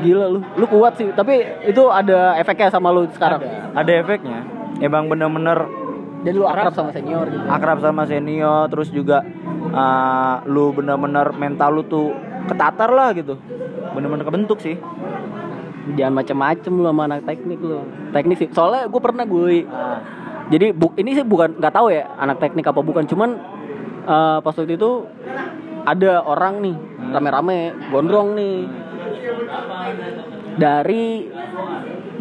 gila 0.00 0.26
lu 0.32 0.40
lu 0.56 0.66
kuat 0.68 0.96
sih 0.96 1.12
tapi 1.12 1.44
itu 1.68 1.82
ada 1.92 2.36
efeknya 2.40 2.72
sama 2.72 2.88
lu 2.92 3.08
sekarang 3.12 3.40
Ada 3.72 4.04
efeknya. 4.04 4.40
Emang 4.82 5.06
bener-bener 5.08 5.64
dan 6.22 6.32
lu 6.38 6.46
akrab 6.46 6.72
sama 6.74 6.90
senior 6.94 7.26
gitu. 7.26 7.44
Akrab 7.50 7.78
sama 7.82 8.02
senior, 8.06 8.70
terus 8.70 8.88
juga 8.94 9.26
uh, 9.74 10.42
lu 10.46 10.70
bener-bener 10.70 11.34
mental 11.34 11.70
lu 11.74 11.82
tuh 11.86 12.14
ketatar 12.46 12.90
lah 12.90 13.10
gitu. 13.14 13.38
Bener-bener 13.92 14.24
kebentuk 14.26 14.62
sih. 14.62 14.78
jangan 15.98 16.22
macem-macem 16.22 16.70
lu 16.70 16.86
sama 16.86 17.10
anak 17.10 17.26
teknik 17.26 17.58
lu. 17.58 17.82
Teknik 18.14 18.38
sih 18.38 18.48
soalnya 18.54 18.86
gue 18.86 19.00
pernah 19.02 19.26
gue 19.26 19.66
jadi 20.52 20.76
bu, 20.76 20.92
ini 21.00 21.16
sih 21.16 21.24
bukan 21.24 21.56
nggak 21.56 21.74
tahu 21.74 21.88
ya 21.88 22.12
anak 22.20 22.36
teknik 22.36 22.68
apa 22.68 22.84
bukan. 22.84 23.08
Cuman 23.08 23.40
eh, 24.04 24.38
pas 24.44 24.52
waktu 24.52 24.76
itu 24.76 25.08
ada 25.82 26.22
orang 26.22 26.60
nih 26.60 26.76
rame-rame 27.08 27.72
gondrong 27.88 28.36
nih. 28.36 28.68
Dari 30.52 31.31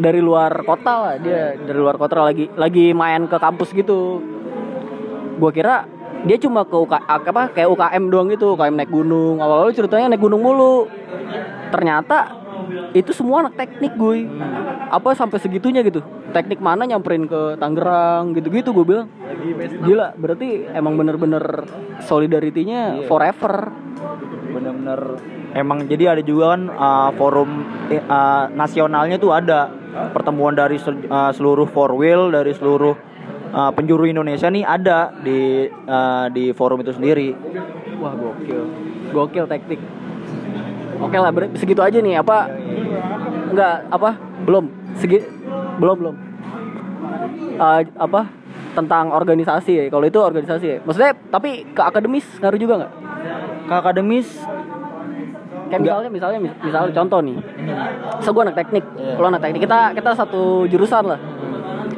dari 0.01 0.20
luar 0.20 0.65
kota 0.65 0.93
lah 0.98 1.15
dia 1.22 1.53
dari 1.55 1.77
luar 1.77 1.96
kota 2.01 2.25
lagi 2.25 2.50
lagi 2.58 2.91
main 2.91 3.29
ke 3.29 3.38
kampus 3.38 3.70
gitu. 3.72 4.20
Gua 5.38 5.53
kira 5.53 5.86
dia 6.25 6.38
cuma 6.38 6.62
ke 6.65 6.75
UK, 6.77 6.93
apa 7.01 7.50
kayak 7.53 7.70
UKM 7.70 8.03
doang 8.13 8.27
gitu 8.29 8.53
UKM 8.53 8.77
naik 8.77 8.91
gunung 8.93 9.41
awal-awal 9.41 9.74
ceritanya 9.74 10.13
naik 10.13 10.22
gunung 10.22 10.41
mulu. 10.41 10.86
Ternyata 11.74 12.41
itu 12.91 13.12
semua 13.15 13.48
anak 13.48 13.58
teknik 13.58 13.96
gue 13.96 14.27
apa 14.91 15.15
sampai 15.17 15.39
segitunya 15.41 15.81
gitu? 15.81 16.03
Teknik 16.31 16.62
mana 16.62 16.86
nyamperin 16.86 17.25
ke 17.25 17.58
Tangerang 17.58 18.38
gitu-gitu 18.38 18.75
gue 18.75 18.86
bilang. 18.86 19.08
Gila 19.81 20.13
berarti 20.20 20.70
emang 20.75 20.93
bener-bener 21.00 21.65
solidarity-nya 22.05 23.08
forever. 23.10 23.74
Bener-bener 24.51 25.17
emang 25.55 25.89
jadi 25.89 26.15
ada 26.15 26.22
juga 26.24 26.55
kan 26.55 26.62
uh, 26.70 27.10
forum 27.15 27.65
eh, 27.89 28.03
uh, 28.03 28.51
nasionalnya 28.53 29.17
tuh 29.17 29.31
ada 29.34 29.80
pertemuan 30.15 30.55
dari 30.55 30.79
uh, 30.79 31.31
seluruh 31.36 31.67
four 31.67 31.93
wheel 31.95 32.31
dari 32.31 32.55
seluruh 32.55 32.95
uh, 33.51 33.71
penjuru 33.75 34.07
Indonesia 34.07 34.48
nih 34.48 34.63
ada 34.63 35.12
di 35.19 35.67
uh, 35.67 36.31
di 36.31 36.55
forum 36.55 36.81
itu 36.83 36.95
sendiri. 36.95 37.36
Wah 38.00 38.15
gokil. 38.15 38.63
Gokil 39.12 39.45
teknik 39.45 39.81
oke 41.01 41.17
lah 41.17 41.31
berarti 41.33 41.57
segitu 41.57 41.81
aja 41.81 41.98
nih 41.98 42.21
apa? 42.21 42.38
Enggak 43.51 43.75
apa? 43.89 44.10
Belum. 44.45 44.65
Segi 44.95 45.19
belum 45.81 45.95
belum. 45.98 46.15
Eh, 47.57 47.81
apa? 47.98 48.21
Tentang 48.71 49.12
organisasi 49.12 49.71
ya 49.75 49.83
kalau 49.91 50.05
itu 50.07 50.19
organisasi 50.21 50.65
ya. 50.65 50.77
Maksudnya 50.86 51.12
tapi 51.27 51.67
ke 51.75 51.81
akademis 51.81 52.24
ngaruh 52.39 52.60
juga 52.62 52.74
nggak? 52.86 52.93
Ke 53.67 53.74
akademis 53.75 54.27
kayak 55.71 55.81
misalnya 55.81 56.09
misalnya 56.11 56.39
mis- 56.39 56.59
misalnya 56.59 56.91
contoh 56.93 57.19
nih. 57.23 57.37
So 58.19 58.29
gue 58.29 58.43
anak 58.43 58.57
teknik. 58.57 58.83
Lo 59.15 59.25
anak 59.25 59.41
teknik 59.41 59.61
kita 59.63 59.79
kita 59.95 60.11
satu 60.13 60.67
jurusan 60.67 61.03
lah. 61.07 61.19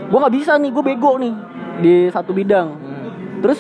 Gue 0.07 0.17
nggak 0.17 0.35
bisa 0.35 0.55
nih 0.55 0.69
gue 0.69 0.83
bego 0.85 1.17
nih 1.17 1.33
di 1.81 1.93
satu 2.07 2.31
bidang. 2.31 2.67
Terus 3.41 3.59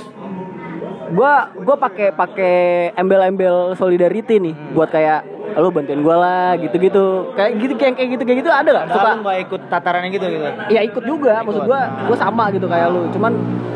gue 1.09 1.33
gue 1.59 1.75
pakai 1.75 2.07
pakai 2.11 2.55
embel-embel 2.93 3.73
solidarity 3.73 4.37
nih 4.39 4.55
buat 4.71 4.87
kayak 4.87 5.21
lo 5.53 5.69
bantuin 5.69 6.01
gue 6.01 6.15
lah 6.15 6.57
gitu-gitu. 6.57 7.29
kayak 7.35 7.51
gitu 7.61 7.73
kayak 7.75 7.93
kayak 7.93 8.09
gitu 8.09 8.23
kayak 8.23 8.37
gitu 8.41 8.49
ada 8.49 8.69
nggak? 8.69 8.85
Suka 8.89 9.11
nggak 9.21 9.37
ikut 9.43 9.61
tatarannya 9.67 10.09
gitu 10.09 10.25
gitu? 10.25 10.45
Ya 10.69 10.81
ikut 10.81 11.03
juga. 11.03 11.41
Maksud 11.41 11.65
gue 11.65 11.79
gue 12.07 12.17
sama 12.17 12.49
gitu 12.49 12.65
kayak 12.65 12.87
lu. 12.89 13.05
Cuman 13.09 13.33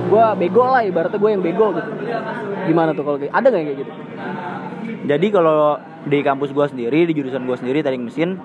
gue 0.08 0.25
bego 0.39 0.63
lah 0.63 0.82
ibaratnya 0.82 1.20
gue 1.20 1.29
yang 1.34 1.44
bego 1.44 1.75
gitu. 1.75 1.89
Gimana 2.65 2.91
tuh 2.91 3.03
kalau 3.06 3.17
kayak 3.17 3.34
ada 3.34 3.48
nggak 3.48 3.62
yang 3.62 3.70
kayak 3.70 3.82
gitu 3.82 3.94
Jadi 5.08 5.28
kalau 5.32 5.80
di 6.04 6.20
kampus 6.20 6.52
gua 6.52 6.68
sendiri, 6.68 7.08
di 7.08 7.16
jurusan 7.16 7.48
gua 7.48 7.56
sendiri 7.56 7.80
teknik 7.80 8.12
mesin, 8.12 8.36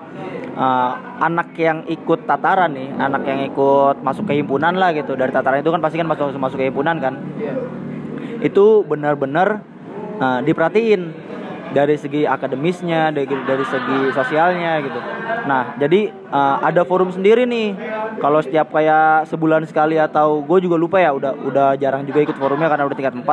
uh, 0.55 0.91
anak 1.19 1.51
yang 1.59 1.83
ikut 1.91 2.23
tataran 2.23 2.71
nih, 2.71 2.87
anak 2.95 3.27
yang 3.27 3.43
ikut 3.51 3.99
masuk 3.99 4.23
ke 4.31 4.39
himpunan 4.39 4.71
lah 4.79 4.95
gitu. 4.95 5.19
Dari 5.19 5.35
tataran 5.35 5.59
itu 5.59 5.71
kan 5.75 5.83
pasti 5.83 5.99
kan 5.99 6.07
masuk 6.07 6.39
masuk 6.39 6.57
ke 6.63 6.71
himpunan 6.71 7.03
kan. 7.03 7.19
Itu 8.39 8.87
benar-benar 8.87 9.59
uh, 10.23 10.39
diperhatiin 10.39 11.11
dari 11.73 11.97
segi 11.97 12.23
akademisnya, 12.23 13.11
dari, 13.11 13.27
dari 13.27 13.65
segi 13.67 13.99
sosialnya 14.15 14.79
gitu. 14.85 14.99
Nah, 15.49 15.75
jadi 15.81 16.13
uh, 16.31 16.63
ada 16.63 16.87
forum 16.87 17.11
sendiri 17.11 17.43
nih. 17.43 17.75
Kalau 18.21 18.39
setiap 18.39 18.71
kayak 18.71 19.27
sebulan 19.27 19.67
sekali 19.67 19.99
atau 19.99 20.45
gue 20.45 20.63
juga 20.63 20.79
lupa 20.79 21.01
ya, 21.01 21.11
udah 21.11 21.33
udah 21.43 21.67
jarang 21.75 22.07
juga 22.07 22.23
ikut 22.23 22.37
forumnya 22.39 22.71
karena 22.71 22.87
udah 22.87 22.95
tingkat 22.95 23.15
4 23.19 23.27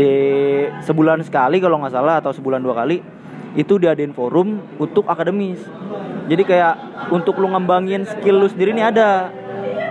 di 0.00 0.12
sebulan 0.80 1.20
sekali 1.20 1.60
kalau 1.60 1.76
nggak 1.76 1.92
salah 1.92 2.24
atau 2.24 2.32
sebulan 2.32 2.64
dua 2.64 2.72
kali 2.72 3.04
itu 3.52 3.76
diadain 3.76 4.16
forum 4.16 4.62
untuk 4.80 5.04
akademis. 5.04 5.60
Jadi 6.30 6.42
kayak 6.46 6.74
untuk 7.12 7.36
lu 7.36 7.52
ngembangin 7.52 8.08
skill 8.08 8.40
lu 8.40 8.48
sendiri 8.48 8.72
nih 8.72 8.86
ada. 8.88 9.28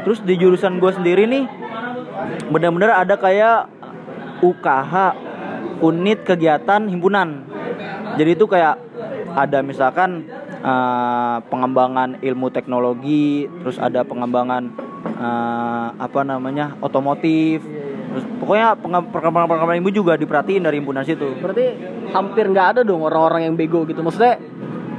Terus 0.07 0.23
di 0.25 0.33
jurusan 0.39 0.81
gue 0.81 0.91
sendiri 0.95 1.29
nih 1.29 1.45
benar-benar 2.49 3.05
ada 3.05 3.19
kayak 3.19 3.69
UKH 4.41 4.93
unit 5.83 6.25
kegiatan 6.25 6.87
himpunan. 6.87 7.45
Jadi 8.15 8.29
itu 8.33 8.47
kayak 8.47 8.79
ada 9.35 9.59
misalkan 9.61 10.25
eh, 10.63 11.37
pengembangan 11.51 12.17
ilmu 12.23 12.47
teknologi 12.49 13.45
terus 13.61 13.77
ada 13.77 14.07
pengembangan 14.07 14.71
eh, 15.05 15.87
apa 15.99 16.21
namanya 16.23 16.79
otomotif 16.79 17.61
terus 18.19 18.27
pokoknya 18.43 18.75
perkembangan-perkembangan 18.83 19.79
ilmu 19.79 19.91
juga 19.95 20.19
diperhatiin 20.19 20.67
dari 20.67 20.83
himpunan 20.83 21.07
situ 21.07 21.39
Berarti 21.39 21.65
hampir 22.11 22.51
nggak 22.51 22.67
ada 22.75 22.81
dong 22.83 22.99
orang-orang 22.99 23.47
yang 23.47 23.55
bego 23.55 23.87
gitu. 23.87 24.03
Maksudnya 24.03 24.35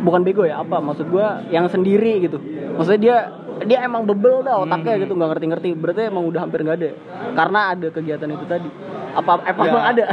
bukan 0.00 0.24
bego 0.24 0.48
ya 0.48 0.64
apa? 0.64 0.80
Maksud 0.80 1.12
gua 1.12 1.44
yang 1.52 1.68
sendiri 1.68 2.24
gitu. 2.24 2.40
Maksudnya 2.80 3.00
dia 3.00 3.16
dia 3.60 3.84
emang 3.84 4.08
bebel 4.08 4.40
dah 4.40 4.64
otaknya 4.64 4.96
gitu 5.04 5.12
nggak 5.12 5.36
ngerti-ngerti. 5.36 5.68
Berarti 5.76 6.00
emang 6.08 6.24
udah 6.24 6.40
hampir 6.48 6.64
nggak 6.64 6.76
ada. 6.80 6.90
Karena 7.36 7.60
ada 7.76 7.86
kegiatan 7.92 8.28
itu 8.32 8.46
tadi. 8.48 8.68
Apa 9.12 9.30
apa 9.44 9.62
Ya. 9.66 9.80
ada? 9.92 10.04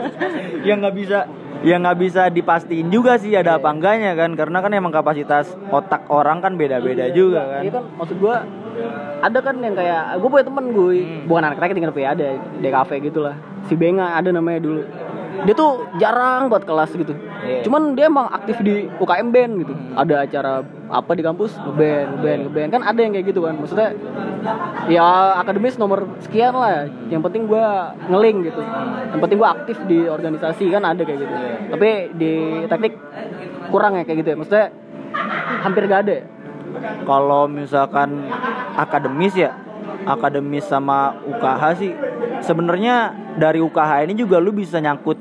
yang 0.68 0.78
nggak 0.84 0.94
bisa 0.94 1.18
yang 1.64 1.82
nggak 1.82 1.98
bisa 1.98 2.22
dipastiin 2.30 2.92
juga 2.92 3.16
sih 3.16 3.32
ada 3.32 3.56
apa 3.56 3.72
enggaknya 3.72 4.12
kan 4.12 4.36
karena 4.36 4.60
kan 4.60 4.70
emang 4.76 4.92
kapasitas 4.92 5.56
otak 5.72 6.04
orang 6.12 6.44
kan 6.44 6.52
beda-beda 6.54 7.08
juga 7.10 7.48
kan 7.48 7.62
Iya 7.64 7.72
kan 7.80 7.84
maksud 7.96 8.20
gua 8.20 8.44
ada 9.22 9.38
kan 9.40 9.56
yang 9.58 9.74
kayak 9.74 10.20
gue 10.20 10.28
punya 10.28 10.44
temen 10.46 10.64
gue 10.70 10.96
Hmm. 10.96 11.24
bukan 11.28 11.42
anak 11.42 11.58
teknik 11.58 11.88
tapi 11.88 12.02
ada 12.04 12.26
di 12.36 12.68
kafe 12.68 13.00
gitu 13.00 13.24
lah 13.24 13.36
si 13.66 13.74
Benga 13.74 14.14
ada 14.14 14.30
namanya 14.30 14.62
dulu. 14.62 14.82
Dia 15.44 15.52
tuh 15.52 15.84
jarang 16.00 16.48
buat 16.48 16.64
kelas 16.64 16.96
gitu. 16.96 17.12
Iya. 17.46 17.62
cuman 17.62 17.94
dia 17.94 18.08
emang 18.08 18.26
aktif 18.32 18.56
di 18.64 18.88
UKM 18.98 19.28
band 19.30 19.52
gitu. 19.60 19.74
Ada 19.92 20.24
acara 20.24 20.52
apa 20.88 21.12
di 21.12 21.22
kampus? 21.22 21.52
Ngeband 21.60 22.08
ngeband 22.18 22.40
ngeband. 22.48 22.68
Kan 22.72 22.82
ada 22.82 22.98
yang 23.04 23.12
kayak 23.12 23.26
gitu 23.30 23.44
kan. 23.44 23.54
Maksudnya 23.60 23.92
ya 24.88 25.36
akademis 25.38 25.76
nomor 25.76 26.08
sekian 26.24 26.56
lah. 26.56 26.88
Yang 27.12 27.22
penting 27.28 27.42
gue 27.52 27.66
ngeling 28.08 28.36
gitu. 28.48 28.62
Yang 29.12 29.20
penting 29.20 29.38
gue 29.38 29.50
aktif 29.50 29.76
di 29.84 29.98
organisasi 30.08 30.64
kan 30.72 30.82
ada 30.88 31.02
kayak 31.04 31.20
gitu. 31.20 31.34
Tapi 31.76 31.88
di 32.16 32.32
teknik 32.66 32.94
kurang 33.68 34.00
ya 34.00 34.08
kayak 34.08 34.18
gitu 34.24 34.28
ya. 34.32 34.36
Maksudnya 34.40 34.66
hampir 35.62 35.84
gak 35.84 36.00
ada 36.08 36.12
ya 36.16 36.24
Kalau 37.06 37.46
misalkan 37.46 38.28
akademis 38.76 39.34
ya, 39.34 39.54
akademis 40.06 40.66
sama 40.66 41.18
UKH 41.26 41.62
sih 41.78 41.92
sebenarnya 42.44 43.14
dari 43.36 43.58
UKH 43.58 44.06
ini 44.06 44.14
juga 44.14 44.38
lu 44.38 44.54
bisa 44.54 44.78
nyangkut 44.78 45.18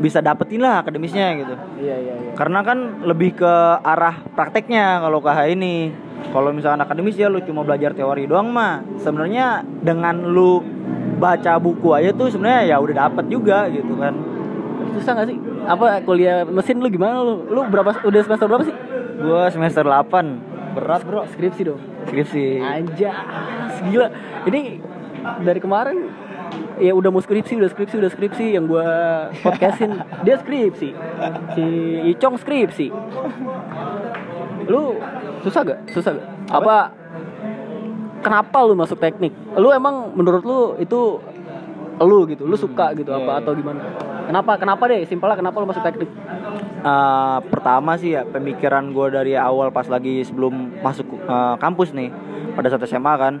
bisa 0.00 0.24
dapetin 0.24 0.64
lah 0.64 0.80
akademisnya 0.80 1.44
gitu. 1.44 1.54
iya 1.76 1.96
iya 2.00 2.14
iya 2.16 2.32
Karena 2.32 2.64
kan 2.64 3.04
lebih 3.04 3.36
ke 3.36 3.52
arah 3.84 4.24
prakteknya 4.32 5.04
kalau 5.04 5.20
UKH 5.20 5.40
ini. 5.52 5.92
Kalau 6.32 6.56
misalkan 6.56 6.80
akademis 6.80 7.20
ya 7.20 7.28
lu 7.28 7.44
cuma 7.44 7.60
belajar 7.60 7.92
teori 7.92 8.24
doang 8.24 8.48
mah. 8.48 8.80
Sebenarnya 8.96 9.60
dengan 9.84 10.24
lu 10.24 10.64
baca 11.20 11.60
buku 11.60 11.92
aja 11.92 12.16
tuh 12.16 12.32
sebenarnya 12.32 12.72
ya 12.72 12.76
udah 12.80 12.96
dapet 13.08 13.28
juga 13.28 13.68
gitu 13.68 13.92
kan. 14.00 14.16
susah 14.90 15.22
gak 15.22 15.30
sih 15.30 15.38
apa 15.70 16.02
kuliah 16.02 16.42
mesin 16.42 16.82
lu 16.82 16.90
gimana 16.90 17.22
lu 17.22 17.46
lu 17.46 17.62
berapa 17.70 17.94
udah 18.02 18.20
semester 18.26 18.50
berapa 18.50 18.66
sih 18.66 18.74
Gua 19.22 19.46
semester 19.52 19.86
8 19.86 20.49
berat 20.74 21.02
bro. 21.04 21.26
Skripsi 21.30 21.62
dong. 21.66 21.80
Skripsi. 22.08 22.60
aja 22.60 23.12
gila. 23.86 24.08
Ini 24.48 24.60
dari 25.44 25.60
kemarin 25.60 25.96
ya 26.80 26.96
udah 26.96 27.12
mau 27.12 27.20
skripsi 27.20 27.60
udah 27.60 27.70
skripsi 27.70 27.94
udah 28.00 28.10
skripsi 28.10 28.44
yang 28.56 28.64
gua 28.66 28.86
podcastin. 29.42 30.00
Dia 30.26 30.40
skripsi. 30.40 30.88
Si 31.54 31.64
Icong 32.16 32.36
skripsi. 32.40 32.86
Lu 34.70 34.96
susah 35.42 35.60
gak? 35.66 35.78
Susah 35.90 36.14
gak? 36.14 36.26
Apa? 36.50 36.94
Kenapa 38.20 38.58
lu 38.68 38.76
masuk 38.76 39.00
teknik? 39.00 39.32
Lu 39.56 39.72
emang 39.72 40.12
menurut 40.12 40.44
lu 40.44 40.60
itu 40.78 41.18
lu 42.00 42.18
gitu? 42.28 42.44
Lu 42.48 42.56
suka 42.56 42.92
gitu 42.96 43.12
iya, 43.12 43.20
apa 43.20 43.32
iya. 43.32 43.40
atau 43.44 43.52
gimana? 43.56 43.80
Kenapa? 44.28 44.52
Kenapa 44.60 44.82
deh? 44.88 45.04
Simpelnya 45.08 45.36
kenapa 45.36 45.56
lu 45.60 45.68
masuk 45.68 45.84
teknik 45.84 46.08
Eh, 46.80 47.38
pertama 47.52 47.92
sih 48.00 48.16
ya 48.16 48.24
pemikiran 48.24 48.96
gue 48.96 49.06
dari 49.12 49.32
awal 49.36 49.68
pas 49.68 49.84
lagi 49.84 50.24
sebelum 50.24 50.80
masuk 50.80 51.12
eh, 51.20 51.54
kampus 51.60 51.92
nih 51.92 52.08
pada 52.56 52.72
saat 52.72 52.88
SMA 52.88 53.14
kan 53.20 53.34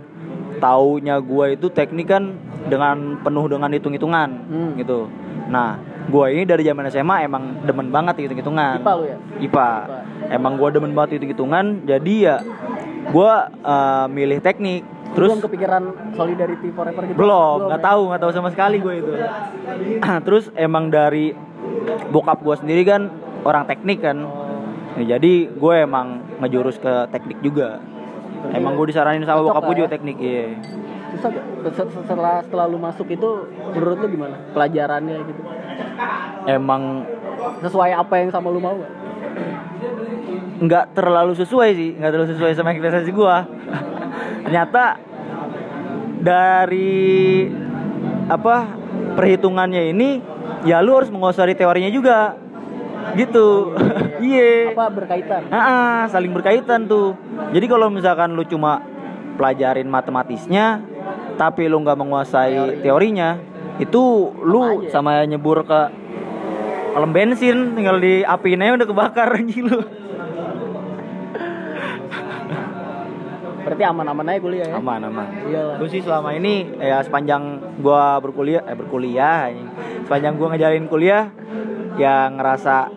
taunya 0.60 1.16
gue 1.16 1.56
itu 1.56 1.72
teknik 1.72 2.12
kan 2.12 2.36
dengan 2.68 3.16
penuh 3.24 3.48
dengan 3.48 3.72
hitung-hitungan 3.72 4.28
Hmm. 4.44 4.76
gitu. 4.76 5.08
Nah 5.48 5.80
gue 6.04 6.24
ini 6.36 6.44
dari 6.44 6.68
zaman 6.68 6.84
SMA 6.92 7.24
emang 7.24 7.64
demen 7.64 7.88
banget 7.88 8.20
hitung-hitungan. 8.20 8.84
IPA 8.84 8.92
lu 8.92 9.04
ya? 9.08 9.16
IPA 9.40 9.68
emang 10.36 10.52
gue 10.60 10.68
demen 10.68 10.92
banget 10.92 11.16
hitung-hitungan 11.16 11.88
jadi 11.88 12.14
ya 12.20 12.36
gue 13.08 13.32
eh, 13.64 14.06
milih 14.12 14.44
teknik. 14.44 14.84
Terus 15.10 15.16
terus 15.16 15.28
belum 15.32 15.42
kepikiran 15.42 15.82
solidarity 16.12 16.68
forever 16.70 17.02
gitu? 17.08 17.16
Belum 17.16 17.72
nggak 17.72 17.80
ya? 17.80 17.86
tahu 17.88 18.00
nggak 18.12 18.20
tahu 18.20 18.32
sama 18.36 18.48
sekali 18.52 18.76
gue 18.78 18.94
itu. 19.00 19.12
Terus 20.28 20.44
emang 20.54 20.86
dari 20.86 21.32
bokap 22.12 22.44
gue 22.44 22.54
sendiri 22.62 22.84
kan 22.86 23.10
orang 23.44 23.64
teknik 23.66 24.00
kan. 24.04 24.18
Ya, 24.98 25.16
jadi 25.16 25.48
gue 25.48 25.74
emang 25.80 26.20
ngejurus 26.42 26.76
ke 26.82 27.08
teknik 27.14 27.38
juga. 27.40 27.80
Emang 28.50 28.74
gue 28.74 28.90
disaranin 28.90 29.22
sama 29.22 29.44
bokap 29.44 29.62
gue 29.70 29.84
juga 29.84 29.88
ya. 29.92 29.94
teknik 29.96 30.16
iya. 30.18 30.56
Setelah 32.04 32.40
setelah 32.46 32.64
lu 32.70 32.78
masuk 32.78 33.10
itu 33.10 33.28
menurut 33.74 33.98
lu 34.00 34.06
gimana 34.08 34.36
pelajarannya 34.54 35.16
gitu? 35.26 35.42
Emang 36.48 37.04
sesuai 37.60 37.90
apa 37.96 38.14
yang 38.20 38.30
sama 38.32 38.48
lu 38.48 38.60
mau 38.62 38.76
gak? 38.78 39.00
nggak 40.60 40.92
terlalu 40.92 41.32
sesuai 41.32 41.68
sih 41.72 41.90
nggak 41.96 42.10
terlalu 42.12 42.28
sesuai 42.36 42.52
sama 42.52 42.76
ekspektasi 42.76 43.10
gue 43.16 43.36
ternyata 44.44 45.00
dari 46.20 47.48
apa 48.28 48.76
perhitungannya 49.16 49.88
ini 49.96 50.20
ya 50.68 50.84
lu 50.84 51.00
harus 51.00 51.08
menguasai 51.08 51.56
teorinya 51.56 51.88
juga 51.88 52.36
gitu 53.16 53.74
iya 54.24 54.72
apa 54.72 54.86
berkaitan 54.92 55.42
Ah, 55.50 56.06
saling 56.08 56.30
berkaitan 56.30 56.86
tuh. 56.86 57.16
Jadi 57.50 57.66
kalau 57.66 57.90
misalkan 57.90 58.32
lu 58.36 58.44
cuma 58.46 58.84
pelajarin 59.34 59.88
matematisnya, 59.88 60.84
tapi 61.40 61.66
lu 61.66 61.80
nggak 61.80 61.98
menguasai 61.98 62.84
teorinya, 62.84 63.40
itu 63.80 64.30
lu 64.44 64.86
sama 64.92 65.24
nyebur 65.24 65.64
ke 65.64 65.80
kolam 66.92 67.10
bensin, 67.14 67.72
tinggal 67.72 67.96
di 67.96 68.20
apiin 68.20 68.60
aja 68.60 68.76
udah 68.76 68.88
kebakar 68.88 69.28
anjing 69.38 69.66
lu. 69.66 69.80
berarti 73.60 73.84
aman-aman 73.86 74.24
aja 74.34 74.40
kuliah 74.42 74.66
ya 74.66 74.74
Aman 74.82 75.04
aman. 75.04 75.28
Iyalah. 75.46 75.76
Gue 75.78 75.88
sih 75.92 76.02
selama 76.02 76.34
ini 76.34 76.74
ya 76.80 77.06
sepanjang 77.06 77.60
gua 77.78 78.18
berkuliah 78.18 78.66
eh 78.66 78.74
berkuliah. 78.74 79.52
Sepanjang 80.08 80.34
gua 80.40 80.56
ngejalanin 80.56 80.90
kuliah 80.90 81.30
ya 81.96 82.30
ngerasa 82.30 82.90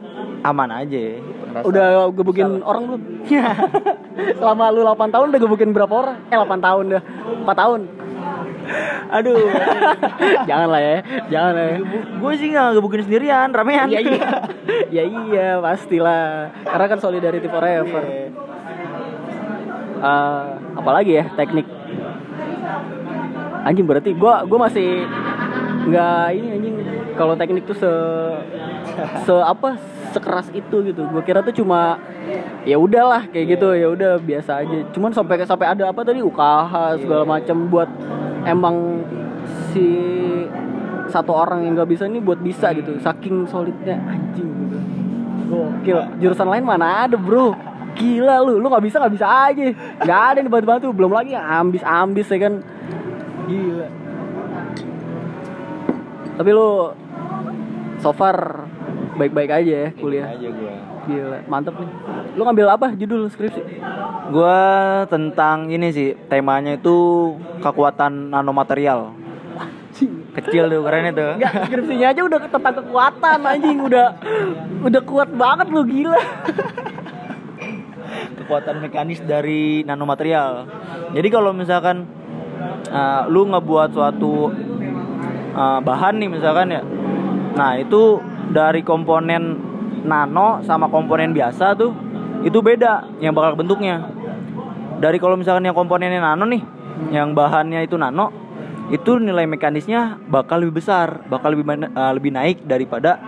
aman 0.44 0.70
aja. 0.70 1.02
Ngerasa 1.24 1.66
udah 1.70 1.88
gebukin 2.12 2.62
orang 2.62 2.84
belum? 2.90 3.02
Selama 4.40 4.64
lu 4.74 4.82
8 4.86 5.14
tahun 5.14 5.26
udah 5.34 5.42
gebukin 5.42 5.70
berapa 5.72 5.94
orang? 5.94 6.18
Eh 6.30 6.38
8 6.38 6.60
tahun 6.60 6.84
dah. 7.00 7.04
4 7.48 7.62
tahun. 7.62 7.82
Aduh, 9.14 9.36
jangan 10.50 10.68
lah 10.72 10.82
ya. 10.82 10.98
Jangan 11.28 11.52
lah 11.54 11.66
ya. 11.68 11.78
Gue 12.18 12.34
sih 12.40 12.48
nggak 12.50 12.80
gebukin 12.80 13.02
sendirian, 13.06 13.52
ramean. 13.52 13.92
ya 13.92 14.00
iya. 14.00 14.30
Ya 14.90 15.04
iya 15.04 15.48
pastilah. 15.60 16.50
Karena 16.64 16.86
kan 16.88 17.00
solidarity 17.04 17.48
forever. 17.52 18.04
Eh, 20.04 20.46
apalagi 20.76 21.12
ya 21.16 21.26
teknik. 21.32 21.64
Anjing 23.64 23.88
berarti 23.88 24.12
gua 24.12 24.44
gua 24.44 24.68
masih 24.68 25.08
nggak 25.88 26.28
ini 26.36 26.48
anjing. 26.60 26.76
Kalau 27.16 27.34
teknik 27.40 27.64
tuh 27.64 27.78
se 27.80 27.92
se 29.26 29.34
apa 29.34 29.78
sekeras 30.14 30.48
itu 30.54 30.76
gitu. 30.86 31.04
Gua 31.10 31.24
kira 31.26 31.42
tuh 31.42 31.54
cuma 31.54 31.98
ya 32.64 32.78
udahlah 32.78 33.26
kayak 33.30 33.58
gitu. 33.58 33.74
Ya 33.74 33.88
udah 33.90 34.22
biasa 34.22 34.62
aja. 34.66 34.78
Cuman 34.94 35.12
sampai 35.12 35.42
sampai 35.44 35.68
ada 35.74 35.90
apa 35.90 36.02
tadi? 36.06 36.22
UKH 36.22 37.02
segala 37.02 37.24
macam 37.26 37.58
buat 37.68 37.90
emang 38.46 39.02
si 39.74 39.86
satu 41.10 41.30
orang 41.30 41.66
yang 41.66 41.78
nggak 41.78 41.90
bisa 41.90 42.10
ini 42.10 42.22
buat 42.22 42.42
bisa 42.42 42.74
gitu. 42.74 42.98
Saking 43.02 43.50
solidnya 43.50 43.98
anjing 44.06 44.50
gitu. 44.66 44.78
Gokil. 45.50 46.00
Jurusan 46.22 46.50
lain 46.50 46.66
mana 46.66 47.06
ada 47.06 47.18
bro? 47.18 47.54
Gila 47.94 48.42
lu. 48.42 48.58
Lu 48.58 48.70
nggak 48.70 48.86
bisa 48.86 48.98
nggak 48.98 49.14
bisa 49.14 49.28
aja. 49.30 49.64
Nggak 50.02 50.22
ada 50.34 50.38
yang 50.42 50.50
bantu-bantu 50.50 50.86
belum 50.90 51.12
lagi 51.14 51.38
yang 51.38 51.46
ambis-ambis 51.46 52.30
ya 52.30 52.40
kan? 52.50 52.54
Gila. 53.46 53.88
Tapi 56.34 56.50
lu 56.50 56.70
so 58.02 58.10
far 58.10 58.66
baik-baik 59.14 59.52
aja 59.52 59.74
ya 59.88 59.90
kuliah 59.94 60.28
aja 60.34 60.48
gue. 60.50 60.74
gila 61.06 61.40
mantep 61.46 61.76
nih 61.78 61.90
lu 62.34 62.42
ngambil 62.42 62.68
apa 62.74 62.88
judul 62.98 63.30
skripsi 63.30 63.62
Gue 64.34 64.62
tentang 65.12 65.70
ini 65.70 65.94
sih 65.94 66.18
temanya 66.26 66.80
itu 66.80 66.96
kekuatan 67.60 68.32
nanomaterial. 68.32 69.14
Kecil 70.34 70.66
tuh 70.66 70.82
keren 70.82 71.14
itu. 71.14 71.28
Enggak, 71.38 71.70
skripsinya 71.70 72.08
aja 72.10 72.22
udah 72.26 72.40
tentang 72.50 72.76
kekuatan 72.82 73.38
anjing 73.46 73.78
udah 73.78 74.08
udah 74.82 75.02
kuat 75.06 75.30
banget 75.38 75.68
lu 75.70 75.86
gila 75.86 76.18
Kekuatan 78.42 78.82
mekanis 78.82 79.22
dari 79.22 79.86
nanomaterial. 79.86 80.66
Jadi 81.14 81.28
kalau 81.30 81.54
misalkan 81.54 82.10
uh, 82.90 83.30
lu 83.30 83.46
ngebuat 83.46 83.94
suatu 83.94 84.50
uh, 85.54 85.80
bahan 85.84 86.18
nih 86.18 86.30
misalkan 86.32 86.74
ya. 86.74 86.82
Nah, 87.54 87.78
itu 87.78 88.18
dari 88.54 88.86
komponen 88.86 89.58
nano 90.06 90.62
sama 90.62 90.88
komponen 90.88 91.34
biasa 91.34 91.74
tuh 91.74 91.92
itu 92.46 92.60
beda 92.62 93.18
yang 93.18 93.34
bakal 93.34 93.58
bentuknya. 93.58 94.04
Dari 95.02 95.18
kalau 95.20 95.36
misalkan 95.36 95.68
yang 95.68 95.76
komponennya 95.76 96.22
nano 96.22 96.46
nih, 96.48 96.64
yang 97.12 97.36
bahannya 97.36 97.84
itu 97.84 97.98
nano, 98.00 98.32
itu 98.94 99.20
nilai 99.20 99.50
mekanisnya 99.50 100.22
bakal 100.30 100.64
lebih 100.64 100.80
besar, 100.80 101.26
bakal 101.28 101.56
lebih 101.58 101.66
uh, 101.92 102.14
lebih 102.16 102.32
naik 102.32 102.64
daripada 102.64 103.20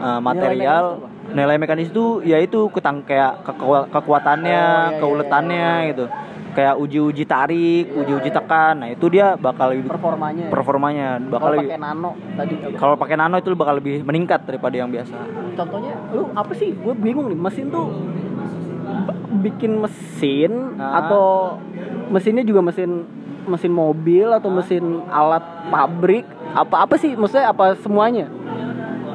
uh, 0.00 0.18
material. 0.18 1.12
Nilai 1.24 1.56
mekanis 1.56 1.88
itu 1.88 2.20
yaitu 2.20 2.68
ketang 2.68 3.00
kayak 3.00 3.42
keku- 3.48 3.88
kekuatannya, 3.90 4.60
Oh, 4.60 4.76
iya, 4.76 4.90
iya, 4.92 5.00
keuletannya 5.00 5.68
gitu. 5.90 6.04
Kayak 6.54 6.74
uji-uji 6.78 7.24
tarik, 7.26 7.90
uji-uji 7.92 8.30
tekan. 8.30 8.74
Nah, 8.78 8.88
itu 8.88 9.06
dia 9.10 9.34
bakal 9.34 9.74
lebih 9.74 9.90
performanya 9.90 10.46
performanya 10.48 11.06
bakal 11.20 11.50
kalau 11.50 11.54
lebih 11.58 11.68
pakai 11.68 11.82
nano 11.82 12.10
tadi 12.34 12.54
kalau 12.78 12.94
pakai 12.94 13.16
nano 13.16 13.36
itu 13.36 13.48
bakal 13.52 13.74
lebih 13.76 13.94
meningkat 14.02 14.40
daripada 14.46 14.74
yang 14.74 14.88
biasa. 14.88 15.16
contohnya 15.54 15.94
lu 16.10 16.30
apa 16.30 16.52
sih 16.54 16.70
gue 16.72 16.94
bingung 16.94 17.26
nih 17.26 17.38
mesin 17.38 17.66
tuh 17.68 17.86
bikin 19.40 19.72
mesin 19.78 20.52
Ah. 20.76 21.04
atau 21.04 21.26
mesinnya 22.08 22.42
juga 22.42 22.62
mesin 22.62 23.02
mesin 23.44 23.72
mobil 23.72 24.30
atau 24.30 24.48
mesin 24.48 24.82
alat 25.08 25.42
pabrik 25.68 26.24
apa 26.54 26.86
apa 26.86 26.94
sih 26.96 27.12
maksudnya 27.14 27.50
apa 27.50 27.74
semuanya 27.78 28.30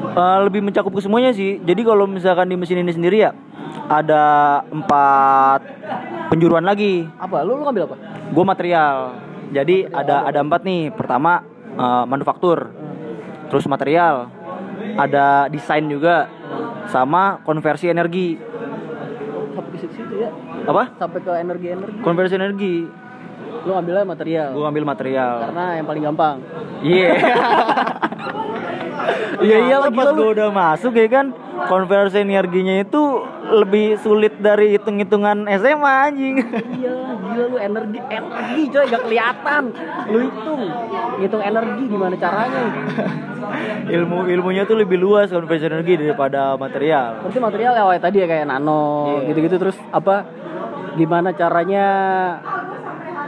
Eh, 0.09 0.37
lebih 0.41 0.65
mencakup 0.65 0.89
ke 0.89 1.05
semuanya 1.05 1.29
sih. 1.29 1.61
Jadi 1.61 1.85
kalau 1.85 2.09
misalkan 2.09 2.49
di 2.49 2.57
mesin 2.57 2.81
ini 2.81 2.89
sendiri 2.89 3.21
ya 3.21 3.31
ada 3.85 4.23
empat 4.67 5.61
penjuruan 6.29 6.61
lagi. 6.61 7.09
apa 7.15 7.41
lu 7.41 7.53
lu 7.53 7.63
ngambil 7.63 7.83
apa 7.85 7.95
Gue 8.29 8.45
material. 8.45 8.95
Jadi 9.49 9.83
ada 9.85 10.23
ada 10.23 10.39
empat 10.39 10.61
nih. 10.61 10.89
Pertama 10.91 11.41
eh, 11.71 12.03
manufaktur, 12.05 12.69
terus 13.47 13.65
material, 13.65 14.29
ada 14.95 15.45
desain 15.47 15.83
juga, 15.83 16.29
sama 16.85 17.41
konversi 17.41 17.87
energi. 17.87 18.37
sampai 19.49 19.75
ke 19.75 19.91
situ 19.91 20.13
ya 20.15 20.29
Apa? 20.63 20.95
sampai 20.95 21.19
ke 21.19 21.31
energi 21.35 21.67
energi 21.69 21.97
Konversi 21.99 22.33
energi. 22.33 22.75
lu 23.59 23.75
ngambilnya 23.75 24.07
material 24.07 24.47
Gue 24.49 24.63
ngambil 24.63 24.85
material. 24.87 25.33
karena 25.43 25.65
yang 25.75 25.85
paling 25.85 26.03
gampang 26.05 26.35
Iya. 26.79 27.11
iya 29.39 29.57
iya 29.65 29.75
pas 29.89 30.09
gue 30.11 30.29
udah 30.33 30.49
masuk 30.49 30.93
ya 30.93 31.07
kan 31.07 31.25
konversi 31.67 32.23
energinya 32.23 32.79
itu 32.79 33.01
lebih 33.49 33.99
sulit 33.99 34.37
dari 34.37 34.77
hitung-hitungan 34.77 35.43
SMA 35.59 35.93
anjing. 36.07 36.35
iya 36.79 36.95
gila 37.19 37.45
lu 37.49 37.57
energi 37.57 37.99
energi 38.07 38.63
coy 38.69 38.85
gak 38.87 39.03
kelihatan 39.03 39.63
lu 40.07 40.17
hitung 40.23 40.61
hitung 41.19 41.43
energi 41.43 41.83
gimana 41.85 42.15
caranya 42.15 42.63
ilmu 43.89 44.29
ilmunya 44.29 44.63
tuh 44.63 44.77
lebih 44.77 45.01
luas 45.01 45.27
konversi 45.27 45.65
energi 45.65 45.97
daripada 45.97 46.53
material. 46.55 47.25
berarti 47.25 47.39
material 47.41 47.73
ya 47.73 47.83
kayak 47.85 48.03
tadi 48.03 48.17
ya 48.21 48.27
kayak 48.27 48.45
nano 48.47 48.83
Iya. 49.19 49.27
gitu-gitu 49.33 49.55
terus 49.57 49.77
apa 49.89 50.15
gimana 50.95 51.31
caranya 51.33 51.85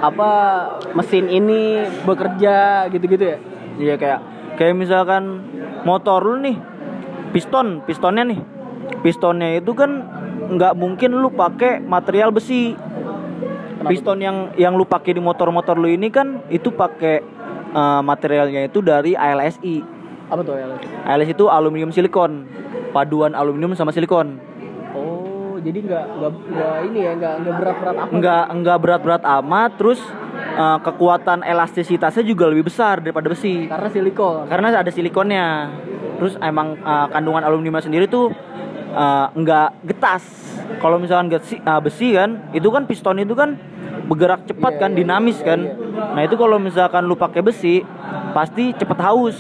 apa 0.02 0.32
mesin 0.94 1.30
ini 1.30 1.86
bekerja 2.04 2.88
gitu-gitu 2.90 3.26
ya 3.26 3.38
Iya 3.72 3.96
kayak 3.98 4.20
kayak 4.56 4.76
misalkan 4.76 5.44
motor 5.84 6.24
lu 6.24 6.42
nih 6.42 6.58
piston 7.32 7.84
pistonnya 7.88 8.24
nih. 8.28 8.40
Pistonnya 9.02 9.58
itu 9.58 9.72
kan 9.72 10.04
nggak 10.52 10.74
mungkin 10.76 11.16
lu 11.16 11.32
pakai 11.32 11.80
material 11.80 12.34
besi. 12.34 12.76
Piston 13.82 14.22
yang 14.22 14.54
yang 14.62 14.78
lu 14.78 14.86
pakai 14.86 15.18
di 15.18 15.22
motor-motor 15.24 15.74
lu 15.74 15.90
ini 15.90 16.14
kan 16.14 16.46
itu 16.54 16.70
pakai 16.70 17.24
eh, 17.74 18.02
materialnya 18.06 18.70
itu 18.70 18.84
dari 18.84 19.18
ALSI 19.18 20.02
apa 20.32 20.42
tuh 20.48 20.56
ya 20.56 20.66
ALS 21.12 21.30
itu 21.36 21.52
aluminium 21.52 21.92
silikon. 21.92 22.48
Paduan 22.96 23.36
aluminium 23.36 23.76
sama 23.76 23.92
silikon. 23.92 24.40
Oh 24.96 25.60
jadi 25.60 25.80
nggak 25.84 26.06
nggak 26.16 26.76
ini 26.88 27.00
ya 27.04 27.12
nggak 27.20 27.34
nggak 27.44 27.56
berat-berat 27.60 27.96
apa 28.00 28.12
nggak 28.16 28.44
nggak 28.64 28.78
berat-berat 28.80 29.24
amat 29.28 29.72
terus 29.76 30.00
eh, 30.52 30.80
kekuatan 30.84 31.44
elastisitasnya 31.44 32.24
juga 32.24 32.48
lebih 32.52 32.68
besar 32.68 33.00
daripada 33.00 33.32
besi. 33.32 33.68
Karena 33.68 33.90
silikon. 33.90 34.46
Karena 34.52 34.68
ada 34.72 34.92
silikonnya. 34.92 35.46
Terus 36.20 36.34
emang 36.40 36.78
eh, 36.78 37.08
kandungan 37.10 37.44
aluminium 37.44 37.80
sendiri 37.80 38.06
tuh 38.06 38.30
eh, 38.92 39.28
nggak 39.32 39.70
getas. 39.88 40.24
Kalau 40.80 40.98
misalkan 40.98 41.30
besi, 41.30 41.56
eh, 41.58 41.82
besi 41.82 42.08
kan 42.16 42.52
itu 42.52 42.68
kan 42.70 42.84
piston 42.86 43.20
itu 43.20 43.34
kan 43.34 43.58
bergerak 44.02 44.44
cepat 44.44 44.76
Iya, 44.76 44.82
kan 44.82 44.90
iya, 44.92 44.98
dinamis 45.04 45.38
iya, 45.40 45.48
kan. 45.48 45.60
iya. 45.64 45.74
nah 46.18 46.22
itu 46.26 46.36
kalau 46.36 46.58
misalkan 46.60 47.08
lu 47.08 47.16
pakai 47.16 47.40
besi 47.40 47.80
pasti 48.36 48.76
cepet 48.76 49.00
haus. 49.00 49.38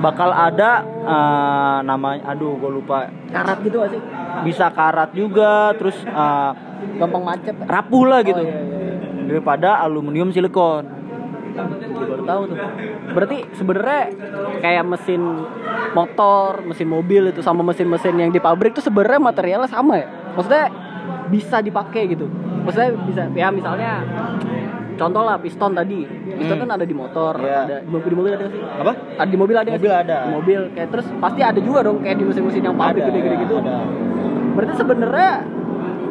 Bakal 0.00 0.32
ada 0.32 0.80
eh, 0.84 1.78
namanya 1.84 2.24
aduh 2.32 2.56
gue 2.56 2.70
lupa. 2.72 3.12
Karat 3.28 3.60
gitu 3.60 3.84
gak 3.84 3.90
sih? 3.92 4.00
Bisa 4.48 4.72
karat 4.72 5.12
juga 5.12 5.76
terus 5.76 5.96
eh, 6.00 6.50
gampang 6.96 7.20
macet. 7.20 7.52
rapuh 7.68 8.04
lah 8.08 8.20
gitu. 8.24 8.40
oh, 8.40 8.48
iya, 8.48 8.60
iya, 8.64 8.80
iya. 8.80 8.89
Daripada 9.30 9.78
aluminium 9.78 10.34
silikon 10.34 10.98
baru 12.00 12.24
tahu 12.24 12.42
tuh. 12.46 12.56
Berarti 13.12 13.36
sebenarnya 13.52 14.02
kayak 14.60 14.84
mesin 14.86 15.22
motor, 15.92 16.62
mesin 16.64 16.88
mobil 16.88 17.30
itu 17.30 17.40
sama 17.40 17.62
mesin-mesin 17.62 18.14
yang 18.16 18.30
di 18.30 18.40
pabrik 18.40 18.72
tuh 18.72 18.82
sebenarnya 18.82 19.20
materialnya 19.20 19.70
sama 19.70 19.98
ya. 19.98 20.06
Maksudnya 20.34 20.66
bisa 21.28 21.62
dipakai 21.62 22.10
gitu. 22.10 22.26
Maksudnya 22.66 22.90
bisa 23.06 23.22
ya 23.30 23.48
misalnya 23.50 24.02
contoh 24.94 25.22
lah 25.24 25.36
piston 25.38 25.72
tadi. 25.72 26.04
Piston 26.06 26.56
Hmm. 26.56 26.64
kan 26.66 26.70
ada 26.76 26.86
di 26.86 26.94
motor, 26.94 27.34
Iya. 27.36 27.58
ada 27.64 27.76
di 27.82 27.88
mobil, 27.90 28.08
di 28.08 28.16
mobil 28.16 28.32
ada 28.32 28.46
sih? 28.48 28.60
apa 28.62 28.92
Ada 29.18 29.30
di 29.30 29.38
mobil 29.38 29.56
ada 29.56 29.68
Mobil 29.70 29.90
sih? 29.90 30.02
ada. 30.02 30.18
Di 30.20 30.30
mobil 30.32 30.60
kayak 30.72 30.88
terus 30.90 31.06
pasti 31.18 31.40
ada 31.42 31.60
juga 31.60 31.80
dong 31.84 31.98
kayak 32.00 32.16
di 32.18 32.24
mesin-mesin 32.26 32.62
yang 32.64 32.76
pabrik 32.76 33.02
gede-gede 33.04 33.36
gitu. 33.44 33.54
ada. 33.60 33.76
Berarti 34.56 34.74
sebenarnya 34.76 35.30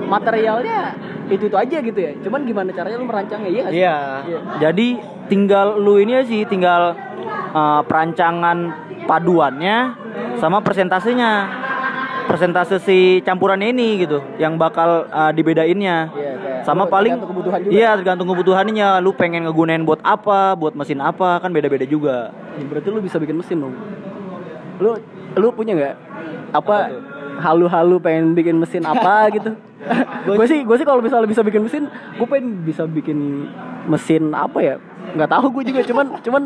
materialnya 0.10 0.98
itu 1.30 1.45
itu 1.48 1.56
aja 1.56 1.78
gitu 1.80 2.00
ya. 2.02 2.12
Cuman 2.26 2.43
gimana 2.43 2.74
caranya 2.74 2.98
lu 2.98 3.06
merancangnya 3.06 3.50
iya 3.50 3.63
sih? 3.69 3.78
Iya. 3.78 3.98
Jadi 4.58 4.88
tinggal 5.30 5.78
lu 5.78 6.02
ini 6.02 6.17
sih 6.26 6.43
tinggal 6.50 6.98
uh, 7.54 7.82
perancangan 7.86 8.58
paduannya 9.06 9.78
sama 10.41 10.60
persentasenya. 10.65 11.32
Persentase 12.30 12.78
si 12.86 13.26
campurannya 13.26 13.74
ini 13.74 14.06
gitu 14.06 14.22
yang 14.38 14.54
bakal 14.54 15.10
uh, 15.10 15.34
dibedainnya. 15.34 16.13
Iya, 16.13 16.34
kayak 16.38 16.62
Sama 16.62 16.86
lu 16.86 16.93
paling 16.93 17.12
tergantung 17.17 17.32
kebutuhan 17.34 17.60
juga. 17.65 17.74
Iya, 17.74 17.89
tergantung 17.98 18.28
kebutuhannya. 18.30 18.89
Lu 19.02 19.12
pengen 19.17 19.41
ngegunain 19.50 19.82
buat 19.82 19.98
apa, 20.06 20.54
buat 20.54 20.78
mesin 20.78 21.02
apa, 21.02 21.41
kan 21.41 21.50
beda-beda 21.50 21.89
juga. 21.89 22.30
Ya, 22.54 22.69
berarti 22.69 22.88
lu 22.93 23.02
bisa 23.02 23.17
bikin 23.17 23.34
mesin 23.34 23.65
dong. 23.65 23.74
Lu 24.78 25.02
lu 25.41 25.48
punya 25.58 25.74
nggak 25.74 25.95
apa 26.54 26.76
halu-halu 27.41 27.98
pengen 27.98 28.38
bikin 28.38 28.62
mesin 28.62 28.86
apa 28.86 29.26
gitu? 29.36 29.58
Gue 30.26 30.46
sih 30.46 30.60
gue 30.62 30.76
sih 30.76 30.84
kalau 30.84 31.00
misalnya 31.00 31.28
bisa 31.28 31.42
bikin 31.42 31.62
mesin, 31.63 31.84
gue 31.89 32.28
pengen 32.28 32.48
bisa 32.62 32.84
bikin 32.84 33.48
mesin 33.88 34.36
apa 34.36 34.60
ya? 34.60 34.76
Nggak 35.15 35.30
tahu 35.32 35.46
gue 35.56 35.63
juga, 35.72 35.82
cuman 35.88 36.06
cuman 36.20 36.44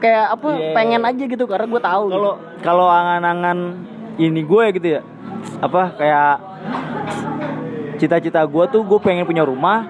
kayak 0.00 0.26
apa 0.32 0.48
Iya. 0.50 0.72
pengen 0.72 1.02
aja 1.04 1.24
gitu 1.24 1.44
karena 1.44 1.66
gue 1.66 1.80
tahu. 1.80 2.04
Kalau 2.08 2.32
kalau 2.60 2.86
angan-angan 2.88 3.58
ini 4.16 4.40
gue 4.42 4.64
gitu 4.74 4.88
ya. 4.98 5.00
Apa 5.60 5.92
kayak 5.94 6.34
cita-cita 7.96 8.42
gue 8.42 8.64
tuh 8.68 8.82
gue 8.82 8.98
pengen 8.98 9.24
punya 9.24 9.46
rumah 9.46 9.86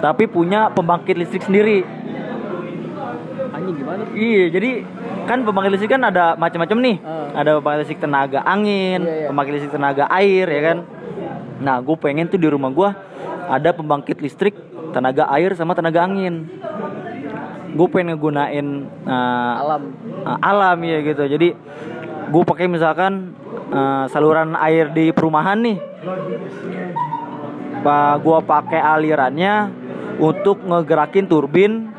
tapi 0.00 0.26
punya 0.26 0.68
pembangkit 0.68 1.14
listrik 1.14 1.44
sendiri. 1.44 1.84
anjing 3.54 3.76
gimana? 3.78 4.02
Iya, 4.10 4.44
jadi 4.50 4.70
kan 5.24 5.46
pembangkit 5.46 5.78
listrik 5.78 5.92
kan 5.94 6.02
ada 6.02 6.34
macam-macam 6.34 6.78
nih. 6.82 6.96
Ah. 7.00 7.38
Ada 7.38 7.50
pembangkit 7.56 7.80
listrik 7.86 8.00
tenaga 8.02 8.42
angin, 8.42 9.00
Iya, 9.00 9.14
iya. 9.14 9.26
pembangkit 9.30 9.52
listrik 9.54 9.72
tenaga 9.72 10.04
air, 10.10 10.46
ya 10.50 10.62
kan. 10.64 10.78
Nah, 11.60 11.78
gue 11.82 11.96
pengen 11.98 12.26
tuh 12.26 12.40
di 12.40 12.48
rumah 12.50 12.70
gue 12.72 12.88
ada 13.50 13.70
pembangkit 13.70 14.18
listrik 14.18 14.56
tenaga 14.90 15.28
air 15.30 15.52
sama 15.54 15.76
tenaga 15.76 16.02
angin. 16.02 16.48
Gue 17.74 17.86
pengen 17.90 18.14
ngegunain 18.14 18.86
uh, 19.06 19.54
Alam. 19.62 19.82
uh, 20.22 20.38
alam 20.38 20.78
ya 20.86 20.98
gitu. 21.02 21.22
Jadi 21.26 21.48
gue 22.30 22.42
pakai 22.46 22.70
misalkan 22.70 23.34
uh, 23.74 24.06
saluran 24.10 24.54
air 24.58 24.90
di 24.94 25.10
perumahan 25.10 25.58
nih. 25.58 25.78
Pak, 27.84 28.24
gua 28.24 28.40
pakai 28.40 28.80
alirannya 28.80 29.68
untuk 30.16 30.64
ngegerakin 30.64 31.28
turbin. 31.28 31.92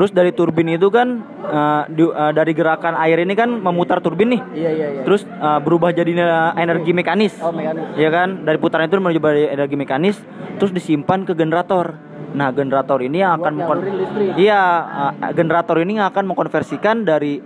Terus 0.00 0.16
dari 0.16 0.32
turbin 0.32 0.64
itu 0.72 0.88
kan 0.88 1.20
uh, 1.44 1.84
di- 1.84 2.08
uh, 2.08 2.32
dari 2.32 2.56
gerakan 2.56 2.96
air 2.96 3.20
ini 3.20 3.36
kan 3.36 3.52
memutar 3.52 4.00
turbin 4.00 4.32
nih. 4.32 4.40
Iya 4.56 4.70
iya 4.72 4.86
iya. 4.96 5.02
Terus 5.04 5.28
uh, 5.28 5.60
berubah 5.60 5.92
jadi 5.92 6.08
energi 6.56 6.96
mekanis. 6.96 7.36
oh 7.36 7.52
mekanik. 7.52 8.00
Ya 8.00 8.08
kan? 8.08 8.48
Dari 8.48 8.56
putaran 8.56 8.88
itu 8.88 8.96
menuju 8.96 9.20
energi 9.52 9.76
mekanis 9.76 10.16
terus 10.56 10.72
disimpan 10.72 11.28
ke 11.28 11.36
generator. 11.36 12.00
Nah, 12.32 12.48
generator 12.48 13.04
ini 13.04 13.20
yang 13.20 13.36
akan 13.36 13.52
Buat 13.52 13.60
mengkon- 13.60 13.80
nyalurin 13.84 14.00
listrik. 14.00 14.40
Iya, 14.40 14.62
uh, 14.88 15.32
generator 15.36 15.76
ini 15.84 15.92
yang 16.00 16.08
akan 16.08 16.24
mengkonversikan 16.32 17.04
dari 17.04 17.36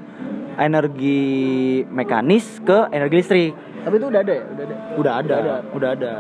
energi 0.54 1.22
mekanis 1.90 2.62
ke 2.62 2.86
energi 2.94 3.14
listrik. 3.18 3.50
Tapi 3.82 3.94
itu 3.98 4.06
udah 4.06 4.20
ada 4.22 4.30
ya, 4.32 4.44
udah 4.46 4.62
ada. 4.62 4.76
Udah 4.94 5.12
ada, 5.18 5.34
Udah 5.34 5.38
ada. 5.42 5.54
udah 5.74 5.90
ada. 5.90 6.12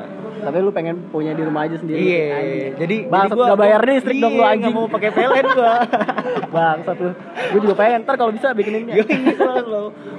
Tapi 0.44 0.56
lu 0.58 0.70
pengen 0.70 0.96
punya 1.08 1.32
di 1.32 1.40
rumah 1.40 1.64
aja 1.64 1.76
sendiri. 1.76 1.98
Iya, 1.98 2.26
jadi 2.74 2.96
jadi 3.08 3.28
gua- 3.30 3.48
gak 3.48 3.58
bayar 3.58 3.80
listrik 3.82 4.16
dong 4.18 4.32
lu 4.32 4.40
Iya, 4.40 4.52
anjing. 4.52 4.74
mau 4.74 4.86
pakai 4.86 5.10
PLN 5.10 5.46
gua. 5.50 5.74
Bangsat 6.54 6.96
lu. 6.98 7.10
Gue 7.50 7.60
juga 7.60 7.74
pengen 7.74 7.98
ntar 8.00 8.14
kalau 8.14 8.30
bisa 8.30 8.52
bikinin 8.52 8.86
Gue 8.86 9.04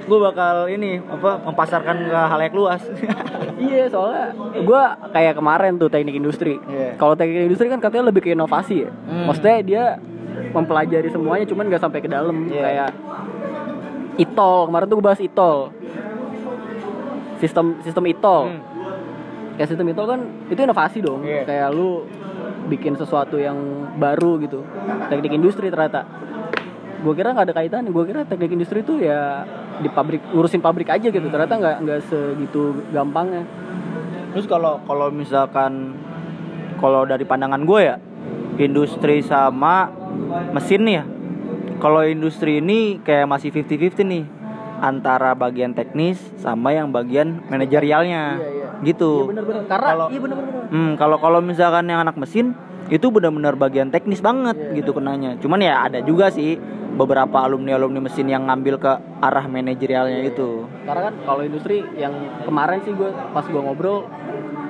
gue 0.06 0.18
bakal 0.20 0.68
ini 0.68 1.00
apa 1.00 1.40
mempasarkan 1.42 1.96
ke 2.04 2.18
halayak 2.26 2.52
luas. 2.52 2.82
Iya 3.56 3.88
soalnya 3.88 4.36
gue 4.54 4.82
kayak 5.10 5.34
kemarin 5.34 5.72
tuh 5.76 5.88
teknik 5.88 6.12
industri. 6.14 6.60
Iya. 6.62 6.92
Kalau 6.94 7.14
teknik 7.14 7.46
industri 7.46 7.66
kan 7.66 7.80
katanya 7.80 8.04
lebih 8.06 8.20
ke 8.20 8.30
inovasi 8.30 8.84
ya. 8.84 8.90
Hmm. 8.92 9.24
Maksudnya 9.26 9.56
dia 9.62 9.84
mempelajari 10.52 11.08
semuanya 11.08 11.44
cuman 11.44 11.64
nggak 11.66 11.80
sampai 11.80 11.98
ke 11.98 12.06
dalam 12.06 12.44
Iya. 12.46 12.60
kayak 12.60 12.90
itol 14.18 14.68
kemarin 14.68 14.86
tuh 14.86 14.96
gue 14.96 15.06
bahas 15.06 15.20
itol. 15.20 15.72
Sistem 17.36 17.80
sistem 17.80 18.04
itol. 18.06 18.42
Hmm. 18.50 18.60
Kayak 19.56 19.68
sistem 19.72 19.88
itol 19.88 20.06
kan 20.06 20.20
itu 20.52 20.60
inovasi 20.60 20.98
dong. 21.00 21.24
Iya. 21.24 21.48
Kayak 21.48 21.68
lu 21.72 22.04
bikin 22.68 22.94
sesuatu 22.94 23.40
yang 23.40 23.56
baru 23.96 24.36
gitu. 24.44 24.60
Teknik 25.08 25.32
industri 25.32 25.72
ternyata. 25.72 26.04
Gue 27.00 27.12
kira 27.16 27.32
nggak 27.32 27.46
ada 27.52 27.56
kaitan. 27.56 27.88
Gue 27.88 28.04
kira 28.04 28.28
teknik 28.28 28.52
industri 28.52 28.84
itu 28.84 29.00
ya 29.00 29.48
di 29.80 29.88
pabrik 29.88 30.20
ngurusin 30.32 30.60
pabrik 30.60 30.92
aja 30.92 31.08
gitu. 31.08 31.26
Ternyata 31.32 31.56
nggak 31.56 31.76
nggak 31.82 32.00
segitu 32.08 32.84
gampangnya. 32.92 33.48
Terus 34.36 34.44
kalau 34.44 34.84
kalau 34.84 35.08
misalkan 35.08 35.96
kalau 36.76 37.08
dari 37.08 37.24
pandangan 37.24 37.64
gue 37.64 37.80
ya, 37.80 37.96
industri 38.60 39.24
sama 39.24 39.88
mesin 40.52 40.84
nih 40.84 40.94
ya. 41.00 41.04
Kalau 41.76 42.04
industri 42.04 42.60
ini 42.60 43.00
kayak 43.00 43.28
masih 43.28 43.52
50-50 43.52 44.04
nih 44.04 44.24
antara 44.80 45.32
bagian 45.32 45.72
teknis 45.72 46.20
sama 46.40 46.72
yang 46.72 46.92
bagian 46.92 47.40
manajerialnya. 47.48 48.40
Iya, 48.40 48.48
iya. 48.52 48.65
Gitu. 48.80 49.10
Iya 49.18 49.28
bener-bener. 49.28 49.62
Karena 49.64 49.88
Kalau- 49.88 50.08
iya. 50.08 50.20
Hmm, 50.66 50.92
kalau 50.94 51.16
kalau 51.16 51.38
misalkan 51.40 51.86
yang 51.86 52.00
anak 52.00 52.16
mesin 52.16 52.52
itu 52.86 53.06
benar-benar 53.08 53.54
bagian 53.54 53.88
teknis 53.88 54.20
banget 54.20 54.54
Iya. 54.54 54.72
gitu 54.76 54.90
kenanya. 54.92 55.34
Cuman 55.38 55.58
ya 55.58 55.82
ada 55.82 55.98
juga 56.00 56.28
sih 56.28 56.54
beberapa 56.92 57.40
alumni-alumni 57.40 58.00
mesin 58.00 58.26
yang 58.26 58.44
ngambil 58.44 58.76
ke 58.76 58.92
arah 59.18 59.44
manajerialnya 59.44 60.22
Iya, 60.22 60.30
itu. 60.30 60.64
Karena 60.82 61.02
kan 61.06 61.14
kalau 61.22 61.42
industri 61.42 61.84
yang 61.94 62.12
kemarin 62.40 62.80
sih 62.80 62.92
gue 62.92 63.10
pas 63.30 63.44
gue 63.44 63.58
ngobrol 63.58 64.06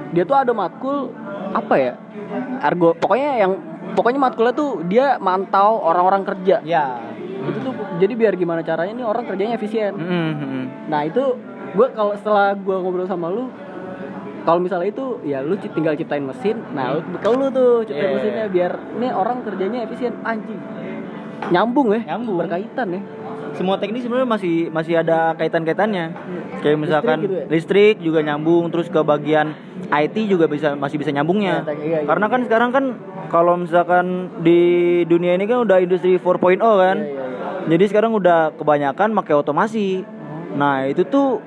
dia 0.09 0.23
tuh 0.23 0.35
ada 0.35 0.51
matkul 0.51 1.11
apa 1.49 1.75
ya 1.77 1.93
ergo 2.61 2.95
pokoknya 2.95 3.31
yang 3.39 3.53
pokoknya 3.93 4.19
matkulnya 4.21 4.53
tuh 4.53 4.83
dia 4.83 5.19
mantau 5.19 5.79
orang-orang 5.79 6.23
kerja 6.25 6.63
Ya. 6.63 6.99
itu 7.43 7.59
tuh 7.61 7.71
jadi 7.97 8.13
biar 8.15 8.33
gimana 8.35 8.63
caranya 8.63 8.93
nih 8.93 9.03
orang 9.05 9.25
kerjanya 9.25 9.55
efisien 9.55 9.95
Hmm, 9.95 10.67
nah 10.87 11.03
itu 11.03 11.23
gue 11.69 11.87
kalau 11.93 12.15
setelah 12.15 12.55
gue 12.55 12.77
ngobrol 12.77 13.05
sama 13.05 13.29
lu 13.29 13.51
kalau 14.47 14.63
misalnya 14.63 14.89
itu 14.89 15.19
ya 15.21 15.43
lu 15.43 15.59
tinggal 15.59 15.93
ciptain 15.93 16.23
mesin 16.23 16.57
nah 16.71 16.95
lu 16.95 17.03
ke 17.03 17.29
lu 17.29 17.47
tuh 17.51 17.83
ciptain 17.83 18.07
Yeah. 18.07 18.15
mesinnya 18.15 18.47
biar 18.47 18.73
nih 18.97 19.11
orang 19.11 19.43
kerjanya 19.43 19.83
efisien 19.83 20.15
anjing 20.23 20.63
nyambung 21.49 21.93
ya 21.93 22.15
Nyambung. 22.15 22.39
berkaitan 22.41 22.89
ya 22.93 23.03
Semua 23.57 23.81
teknis 23.81 24.05
sebenarnya 24.05 24.29
masih 24.29 24.69
masih 24.69 25.01
ada 25.01 25.33
kaitan-kaitannya. 25.33 26.13
Kayak 26.61 26.77
misalkan 26.77 27.25
Listrik 27.25 27.49
listrik, 27.49 27.95
gitu 27.97 28.05
ya? 28.05 28.05
juga 28.05 28.21
nyambung, 28.21 28.69
terus 28.69 28.93
ke 28.93 29.01
bagian 29.01 29.57
IT 29.89 30.29
juga 30.29 30.45
bisa 30.45 30.77
masih 30.77 31.01
bisa 31.01 31.09
nyambungnya. 31.09 31.65
Iya, 31.65 31.65
tek- 31.65 31.81
iya, 31.81 31.97
iya. 31.97 32.05
Karena 32.05 32.27
kan 32.29 32.41
sekarang 32.45 32.69
kan 32.69 32.85
kalau 33.33 33.57
misalkan 33.57 34.29
di 34.45 34.61
dunia 35.09 35.33
ini 35.33 35.49
kan 35.49 35.65
udah 35.65 35.81
industri 35.81 36.21
4.0 36.21 36.37
kan. 36.61 37.01
Iya, 37.01 37.09
iya, 37.09 37.25
iya. 37.25 37.65
Jadi 37.65 37.85
sekarang 37.89 38.13
udah 38.13 38.53
kebanyakan 38.61 39.17
pakai 39.17 39.35
otomasi. 39.35 40.05
Nah, 40.53 40.85
itu 40.85 41.09
tuh 41.09 41.41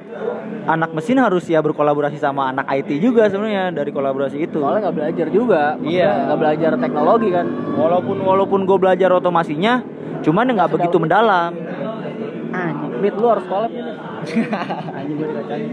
anak 0.69 0.93
mesin 0.93 1.17
harus 1.17 1.41
ya 1.43 1.59
berkolaborasi 1.59 2.15
sama 2.15 2.53
anak 2.53 2.69
IT 2.69 3.01
juga 3.01 3.25
sebenarnya 3.25 3.73
dari 3.73 3.89
kolaborasi 3.89 4.37
itu. 4.39 4.61
soalnya 4.61 4.85
nggak 4.85 4.95
belajar 4.95 5.27
juga 5.29 5.61
Iya. 5.81 6.29
nggak 6.29 6.39
belajar 6.39 6.71
teknologi 6.77 7.29
kan 7.29 7.45
Walaupun 7.73 8.17
walaupun 8.21 8.59
gue 8.63 8.77
belajar 8.77 9.09
otomasinya, 9.09 9.81
cuman 10.21 10.45
nggak 10.51 10.69
begitu 10.69 10.95
mendalam. 10.95 11.51
anjing 12.51 12.93
Mit, 12.99 13.15
lu 13.15 13.27
harus 13.27 13.45
collab 13.45 13.71
ini 13.71 13.93
anjing 14.97 15.15
gue 15.15 15.27
dikacain 15.27 15.69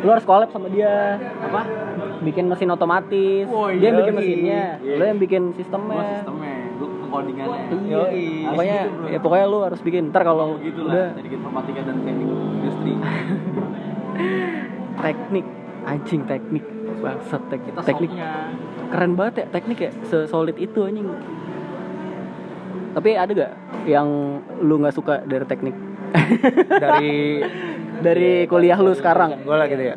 lu 0.00 0.08
harus 0.10 0.24
collab 0.24 0.48
sama 0.50 0.68
dia 0.68 1.16
Apa? 1.40 1.60
bikin 2.20 2.44
mesin 2.44 2.68
otomatis 2.68 3.44
Oh, 3.48 3.68
dia 3.68 3.80
yang 3.82 3.94
iya. 3.94 4.00
bikin 4.00 4.14
mesinnya 4.14 4.62
Iya. 4.80 4.96
lu 4.96 5.04
yang 5.06 5.18
bikin 5.18 5.42
sistemnya 5.52 6.20
sistemnya, 6.20 6.20
gua 6.20 6.24
ke 6.24 6.32
codingannya. 7.14 7.62
Iya. 7.70 7.94
Yoi. 7.94 8.26
pokoknya 8.50 8.78
Gitu, 8.84 9.04
ya 9.14 9.18
pokoknya 9.22 9.46
lu 9.46 9.58
harus 9.62 9.80
bikin 9.80 10.02
ntar 10.10 10.22
kalau 10.26 10.58
gitu 10.58 10.80
udah 10.84 11.14
lah, 11.14 11.18
jadi 11.18 11.28
informatika 11.38 11.80
dan 11.86 11.96
teknik 12.02 12.28
industri. 12.28 12.92
teknik 15.04 15.46
anjing 15.84 16.22
teknik 16.24 16.64
bangsat 17.04 17.42
tek 17.52 17.60
Kita 17.60 17.80
teknik 17.84 18.10
softnya. 18.16 18.32
keren 18.88 19.12
banget 19.14 19.34
ya 19.44 19.46
teknik 19.52 19.78
ya 19.78 19.90
sesolid 20.08 20.56
itu 20.56 20.80
anjing 20.82 21.08
tapi 22.94 23.10
ada 23.18 23.32
gak 23.34 23.52
yang 23.84 24.08
lu 24.62 24.80
nggak 24.80 24.94
suka 24.94 25.26
dari 25.26 25.44
teknik 25.44 25.76
dari 26.84 27.42
dari 28.00 28.32
kuliah 28.46 28.78
lu 28.78 28.94
sekarang 28.94 29.44
gue 29.44 29.56
lah 29.56 29.66
gitu 29.66 29.82
ya 29.82 29.96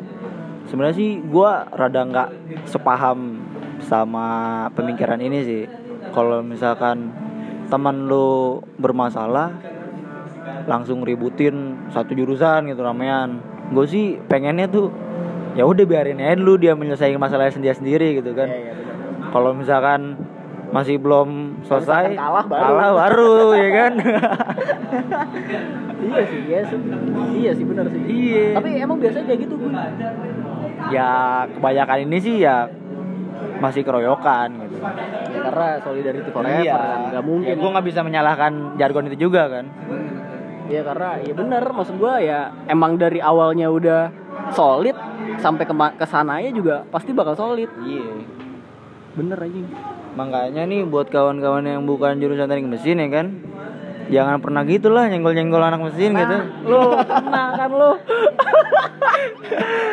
sebenarnya 0.68 0.96
sih 0.98 1.22
gue 1.24 1.50
rada 1.72 2.00
nggak 2.04 2.28
sepaham 2.68 3.40
sama 3.80 4.26
pemikiran 4.74 5.22
ini 5.22 5.38
sih 5.46 5.62
kalau 6.12 6.40
misalkan 6.40 7.12
teman 7.68 8.08
lu 8.08 8.60
bermasalah 8.80 9.52
langsung 10.64 11.04
ributin 11.04 11.76
satu 11.92 12.12
jurusan 12.16 12.68
gitu 12.68 12.80
ramean. 12.84 13.40
Gue 13.72 13.84
sih 13.84 14.06
pengennya 14.28 14.68
tuh 14.68 14.92
ya 15.56 15.64
udah 15.64 15.84
biarin 15.84 16.20
aja 16.20 16.36
dulu 16.36 16.56
dia 16.60 16.72
menyelesaikan 16.72 17.20
masalahnya 17.20 17.52
sendiri 17.52 17.76
sendiri 17.76 18.08
gitu 18.20 18.32
kan. 18.32 18.48
Iya, 18.48 18.72
iya, 18.72 18.72
kalau 19.32 19.50
misalkan 19.52 20.16
masih 20.68 21.00
belum 21.00 21.60
selesai 21.64 22.12
kalah 22.12 22.44
baru. 22.44 22.62
kalah 22.64 22.90
baru 22.92 23.34
ya 23.56 23.70
kan? 23.72 23.92
Iya 25.98 26.22
sih 26.30 26.40
iya 26.46 26.60
sih. 26.62 26.78
Iya 27.42 27.50
sih 27.58 27.64
benar 27.66 27.90
sih. 27.90 27.98
Iya. 28.06 28.54
tapi 28.54 28.78
emang 28.78 29.02
biasanya 29.02 29.26
kayak 29.34 29.40
gitu 29.50 29.54
gue 29.58 29.70
ya 30.94 31.10
kebanyakan 31.58 31.98
ini 32.06 32.18
sih 32.22 32.34
ya 32.46 32.70
masih 33.58 33.82
keroyokan 33.82 34.48
gitu 34.62 34.67
karena 34.80 35.66
solidarity 35.82 36.30
forever. 36.30 36.64
Kan 36.64 36.98
nggak 37.12 37.24
mungkin. 37.24 37.54
Gue 37.58 37.70
nggak 37.74 37.86
bisa 37.86 38.00
menyalahkan 38.06 38.52
jargon 38.80 39.06
itu 39.10 39.28
juga 39.28 39.48
kan? 39.50 39.66
Iya 40.68 40.80
karena 40.84 41.08
ya 41.24 41.32
bener. 41.32 41.64
Maksud 41.72 41.96
gua 41.96 42.20
ya 42.20 42.52
emang 42.68 43.00
dari 43.00 43.24
awalnya 43.24 43.72
udah 43.72 44.12
solid 44.52 44.96
sampai 45.40 45.64
ke 45.64 45.74
ke 45.74 46.06
sananya 46.06 46.50
juga 46.52 46.84
pasti 46.92 47.10
bakal 47.16 47.34
solid. 47.34 47.70
iya. 47.84 48.04
Bener 49.16 49.38
anjing. 49.40 49.66
makanya 50.14 50.66
nih 50.66 50.82
buat 50.82 51.14
kawan-kawan 51.14 51.62
yang 51.62 51.86
bukan 51.86 52.18
jurusan 52.18 52.50
teknik 52.50 52.74
mesin 52.74 52.98
ya 52.98 53.06
kan 53.06 53.26
jangan 54.08 54.40
pernah 54.40 54.62
gitulah 54.64 55.04
nyenggol-nyenggol 55.08 55.60
anak 55.60 55.80
mesin 55.84 56.16
gitu 56.16 56.36
Lu 56.64 56.96
kena 56.96 57.44
kan 57.56 57.70
lu. 57.70 57.92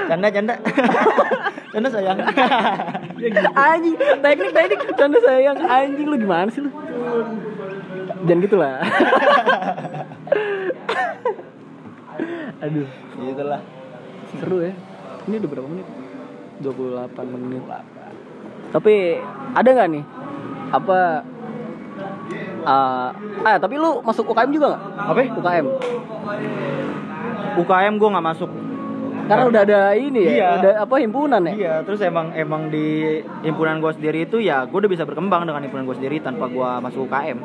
canda 0.08 0.28
canda 0.32 0.54
canda 1.74 1.90
sayang 1.92 2.18
anjing, 3.58 3.96
teknik 3.98 4.52
teknik 4.54 4.80
canda 4.96 5.18
sayang 5.20 5.58
anjing 5.60 6.08
lu 6.08 6.16
gimana 6.16 6.48
sih 6.54 6.64
lu? 6.64 6.72
Jangan 8.26 8.42
gitu 8.42 8.56
lah. 8.58 8.82
Aduh, 12.64 12.88
gitulah 13.20 13.62
seru 14.40 14.58
ya. 14.66 14.74
Ini 15.26 15.36
udah 15.42 15.50
berapa 15.50 15.68
menit? 15.68 15.88
28 16.64 17.36
menit. 17.36 17.64
Tapi 18.72 18.94
ada 19.54 19.70
nggak 19.70 19.90
nih 19.92 20.06
apa 20.74 21.00
eh 22.66 23.10
ah 23.46 23.58
tapi 23.58 23.78
lu 23.78 24.02
masuk 24.02 24.26
UKM 24.28 24.50
juga 24.50 24.66
nggak? 24.74 24.82
apa? 25.06 25.20
UKM. 25.38 25.66
UKM 27.56 27.94
gue 27.96 28.10
nggak 28.12 28.28
masuk 28.28 28.52
Karena 29.26 29.50
udah 29.50 29.62
ada 29.66 29.82
ini 29.98 30.22
ya, 30.22 30.30
Iya. 30.30 30.50
udah 30.62 30.74
apa 30.86 30.96
himpunan 31.02 31.42
ya? 31.50 31.54
Iya, 31.58 31.74
terus 31.82 31.98
emang 32.06 32.30
emang 32.38 32.70
di 32.70 33.18
himpunan 33.42 33.82
gue 33.82 33.90
sendiri 33.90 34.30
itu 34.30 34.38
ya 34.38 34.70
gue 34.70 34.78
udah 34.78 34.86
bisa 34.86 35.02
berkembang 35.02 35.50
dengan 35.50 35.66
himpunan 35.66 35.90
gue 35.90 35.98
sendiri 35.98 36.22
tanpa 36.22 36.46
gue 36.46 36.70
masuk 36.86 37.10
UKM. 37.10 37.38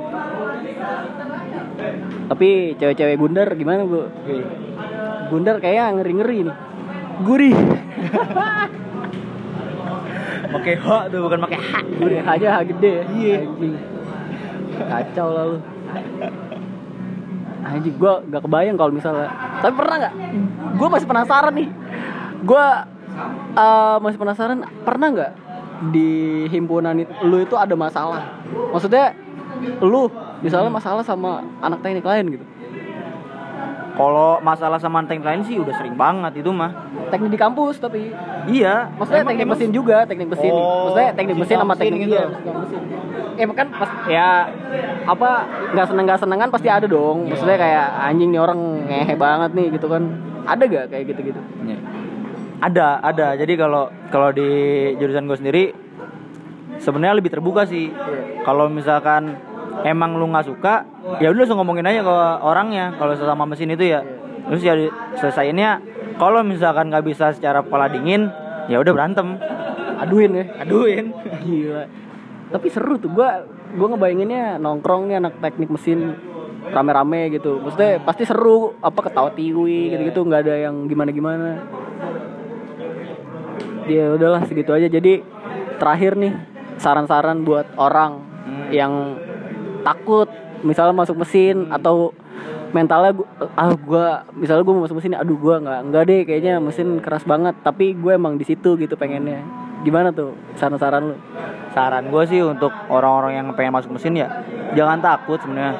Tapi 2.28 2.48
cewek-cewek 2.76 3.16
Gundar 3.16 3.48
gimana, 3.56 3.88
Bu? 3.88 4.12
Gundar 5.32 5.56
kayak 5.56 5.96
ngeri-ngeri 5.96 6.52
nih. 6.52 6.56
Gurih. 7.24 7.56
Pakai 10.50 10.74
H 10.76 10.86
tuh 11.08 11.20
bukan 11.22 11.38
pakai 11.40 11.58
H. 11.62 11.70
Gurih 11.96 12.20
aja 12.20 12.48
H 12.58 12.66
gede. 12.66 12.94
Iya. 13.14 13.38
Kacau 14.86 15.28
lah 15.32 15.44
lu. 15.50 15.58
Anjing 17.60 17.94
gua 18.00 18.24
gak 18.24 18.42
kebayang 18.44 18.76
kalau 18.80 18.92
misalnya. 18.92 19.28
Tapi 19.60 19.72
pernah 19.76 19.96
nggak? 20.00 20.14
Gua 20.80 20.88
masih 20.88 21.06
penasaran 21.08 21.52
nih. 21.52 21.68
Gua 22.44 22.66
eh, 23.56 23.96
masih 24.00 24.18
penasaran 24.18 24.58
pernah 24.82 25.08
nggak 25.12 25.32
di 25.88 26.44
himpunan 26.52 26.92
itu, 27.00 27.12
lu 27.24 27.40
itu 27.40 27.56
ada 27.56 27.72
masalah? 27.72 28.36
Maksudnya 28.72 29.16
lu 29.80 30.12
misalnya 30.44 30.68
masalah 30.68 31.04
sama 31.04 31.40
anak 31.64 31.80
teknik 31.80 32.04
lain 32.04 32.36
gitu. 32.36 32.44
Kalau 33.90 34.38
masalah 34.40 34.78
sama 34.78 35.02
teknik 35.02 35.26
lain 35.26 35.42
sih 35.42 35.58
udah 35.58 35.74
sering 35.74 35.94
banget 35.94 36.40
itu 36.40 36.50
mah. 36.50 36.70
Teknik 37.10 37.30
di 37.30 37.38
kampus 37.38 37.76
tapi 37.76 38.14
Iya. 38.46 38.88
Maksudnya 38.94 39.20
Emang- 39.20 39.30
teknik 39.30 39.44
emang- 39.44 39.58
mesin 39.58 39.70
juga, 39.70 39.96
teknik 40.04 40.28
mesin. 40.28 40.50
Oh, 40.50 40.88
Maksudnya 40.88 41.10
teknik 41.12 41.36
mesin 41.36 41.56
sama 41.58 41.74
teknik 41.74 42.00
gitu. 42.00 42.14
iya, 42.14 42.24
mesin. 42.28 42.80
Eh 43.34 43.46
kan 43.50 43.68
pas 43.72 43.90
ya 44.04 44.28
apa 45.04 45.30
nggak 45.72 45.86
seneng 45.86 46.04
nggak 46.04 46.20
senengan 46.20 46.48
pasti 46.48 46.68
ada 46.68 46.86
dong. 46.86 47.26
Maksudnya 47.26 47.56
kayak 47.56 47.86
anjing 48.04 48.30
nih 48.30 48.40
orang 48.40 48.58
ngehe 48.86 49.14
banget 49.16 49.50
nih 49.52 49.66
gitu 49.74 49.86
kan. 49.86 50.02
Ada 50.40 50.62
gak 50.64 50.84
kayak 50.88 51.04
gitu-gitu? 51.06 51.40
Iya. 51.62 51.78
Ada, 52.60 52.88
ada. 53.02 53.26
Jadi 53.36 53.52
kalau 53.54 53.88
kalau 54.08 54.28
di 54.30 54.48
jurusan 54.96 55.24
gue 55.24 55.36
sendiri 55.36 55.64
sebenarnya 56.76 57.16
lebih 57.16 57.30
terbuka 57.30 57.64
sih. 57.64 57.92
Kalau 58.40 58.68
misalkan 58.68 59.36
emang 59.84 60.16
lu 60.16 60.28
nggak 60.28 60.46
suka, 60.46 60.84
ya 61.22 61.32
udah 61.32 61.40
langsung 61.44 61.58
ngomongin 61.60 61.86
aja 61.88 62.00
ke 62.04 62.16
orangnya. 62.44 62.94
Kalau 62.96 63.12
sesama 63.16 63.44
mesin 63.48 63.72
itu 63.72 63.84
ya, 63.86 64.00
terus 64.48 64.62
ya 64.64 64.74
selesaiinnya. 65.18 65.80
Kalau 66.20 66.44
misalkan 66.44 66.92
nggak 66.92 67.04
bisa 67.06 67.32
secara 67.32 67.64
kepala 67.64 67.88
dingin, 67.88 68.28
ya 68.68 68.76
udah 68.80 68.92
berantem. 68.92 69.40
Aduin 70.00 70.32
ya. 70.36 70.44
Aduin. 70.64 71.12
Gila. 71.44 71.84
Tapi 72.50 72.66
seru 72.68 72.98
tuh 72.98 73.12
gua 73.12 73.44
gua 73.76 73.86
ngebayanginnya 73.94 74.58
nongkrong 74.58 75.06
nih 75.08 75.16
anak 75.22 75.38
teknik 75.38 75.70
mesin 75.70 76.16
rame-rame 76.72 77.32
gitu. 77.32 77.60
Maksudnya 77.60 78.00
pasti 78.04 78.28
seru 78.28 78.76
apa 78.84 79.00
ketawa 79.06 79.32
tiwi 79.32 79.96
gitu-gitu 79.96 80.24
nggak 80.24 80.40
ada 80.44 80.54
yang 80.68 80.88
gimana-gimana. 80.88 81.62
Ya 83.88 84.12
udahlah 84.12 84.44
segitu 84.44 84.70
aja. 84.76 84.86
Jadi 84.86 85.24
terakhir 85.80 86.14
nih 86.20 86.32
saran-saran 86.76 87.44
buat 87.44 87.64
orang 87.80 88.30
Hmm. 88.40 88.72
yang 88.72 88.92
takut 89.82 90.28
misalnya 90.60 90.92
masuk 90.92 91.16
mesin 91.16 91.72
atau 91.72 92.12
mentalnya 92.70 93.12
gua, 93.16 93.28
ah 93.58 93.74
gua 93.74 94.06
misalnya 94.36 94.62
gue 94.62 94.74
mau 94.74 94.84
masuk 94.86 95.02
mesin 95.02 95.18
aduh 95.18 95.34
gua 95.34 95.58
nggak 95.58 95.80
nggak 95.90 96.02
deh 96.06 96.20
kayaknya 96.28 96.62
mesin 96.62 97.02
keras 97.02 97.26
banget 97.26 97.58
tapi 97.66 97.98
gue 97.98 98.12
emang 98.14 98.38
di 98.38 98.44
situ 98.46 98.78
gitu 98.78 98.94
pengennya. 98.94 99.42
Gimana 99.80 100.12
tuh 100.12 100.36
saran-saran 100.60 101.02
lu? 101.02 101.16
Saran 101.72 102.12
gue 102.12 102.22
sih 102.28 102.40
untuk 102.44 102.70
orang-orang 102.92 103.40
yang 103.40 103.46
pengen 103.56 103.74
masuk 103.74 103.96
mesin 103.96 104.18
ya 104.18 104.28
jangan 104.76 105.00
takut 105.02 105.40
sebenarnya. 105.42 105.74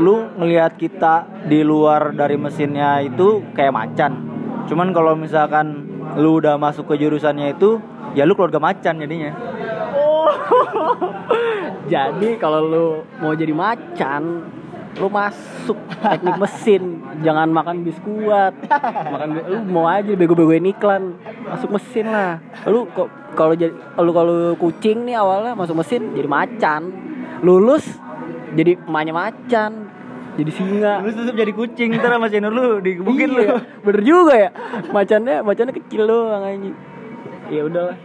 Lu 0.00 0.26
ngelihat 0.38 0.78
kita 0.78 1.46
di 1.46 1.60
luar 1.62 2.14
dari 2.14 2.38
mesinnya 2.38 3.02
itu 3.04 3.44
kayak 3.52 3.74
macan. 3.74 4.12
Cuman 4.66 4.90
kalau 4.96 5.14
misalkan 5.14 5.86
lu 6.16 6.40
udah 6.40 6.56
masuk 6.56 6.88
ke 6.88 7.04
jurusannya 7.04 7.54
itu 7.54 7.78
ya 8.16 8.24
lu 8.24 8.32
keluarga 8.32 8.58
macan 8.58 8.98
jadinya 8.98 9.36
Jadi 11.92 12.28
kalau 12.40 12.60
lu 12.64 12.86
mau 13.20 13.32
jadi 13.32 13.52
macan, 13.52 14.44
lu 14.98 15.08
masuk 15.08 15.78
teknik 16.00 16.36
mesin, 16.36 16.82
jangan 17.22 17.48
makan 17.52 17.84
biskuat. 17.84 18.54
Makan 19.12 19.28
lu 19.46 19.58
mau 19.68 19.86
aja 19.88 20.12
bego-begoin 20.12 20.68
iklan, 20.68 21.16
masuk 21.46 21.76
mesin 21.76 22.10
lah. 22.10 22.40
Lu 22.66 22.88
kok 22.92 23.08
kalau 23.36 23.54
jadi 23.54 23.72
lu 24.00 24.10
kalau 24.12 24.56
kucing 24.56 25.06
nih 25.08 25.16
awalnya 25.16 25.52
masuk 25.54 25.78
mesin 25.78 26.12
jadi 26.12 26.28
macan. 26.28 26.82
Lulus 27.44 27.86
jadi 28.56 28.80
emaknya 28.88 29.14
macan. 29.14 29.72
Jadi 30.38 30.50
singa. 30.54 31.02
lu 31.02 31.10
tetap 31.10 31.34
jadi 31.34 31.50
kucing 31.50 31.98
ntar 31.98 32.14
sama 32.14 32.30
senior 32.30 32.54
lu 32.54 32.78
digebukin 32.78 33.26
lu 33.34 33.42
Iya, 33.42 33.58
bener 33.82 34.02
juga 34.06 34.34
ya. 34.38 34.50
Macannya 34.94 35.42
macannya 35.42 35.74
kecil 35.74 36.06
doang 36.06 36.46
anjing. 36.46 36.78
Ya 37.50 37.66
udahlah. 37.66 37.98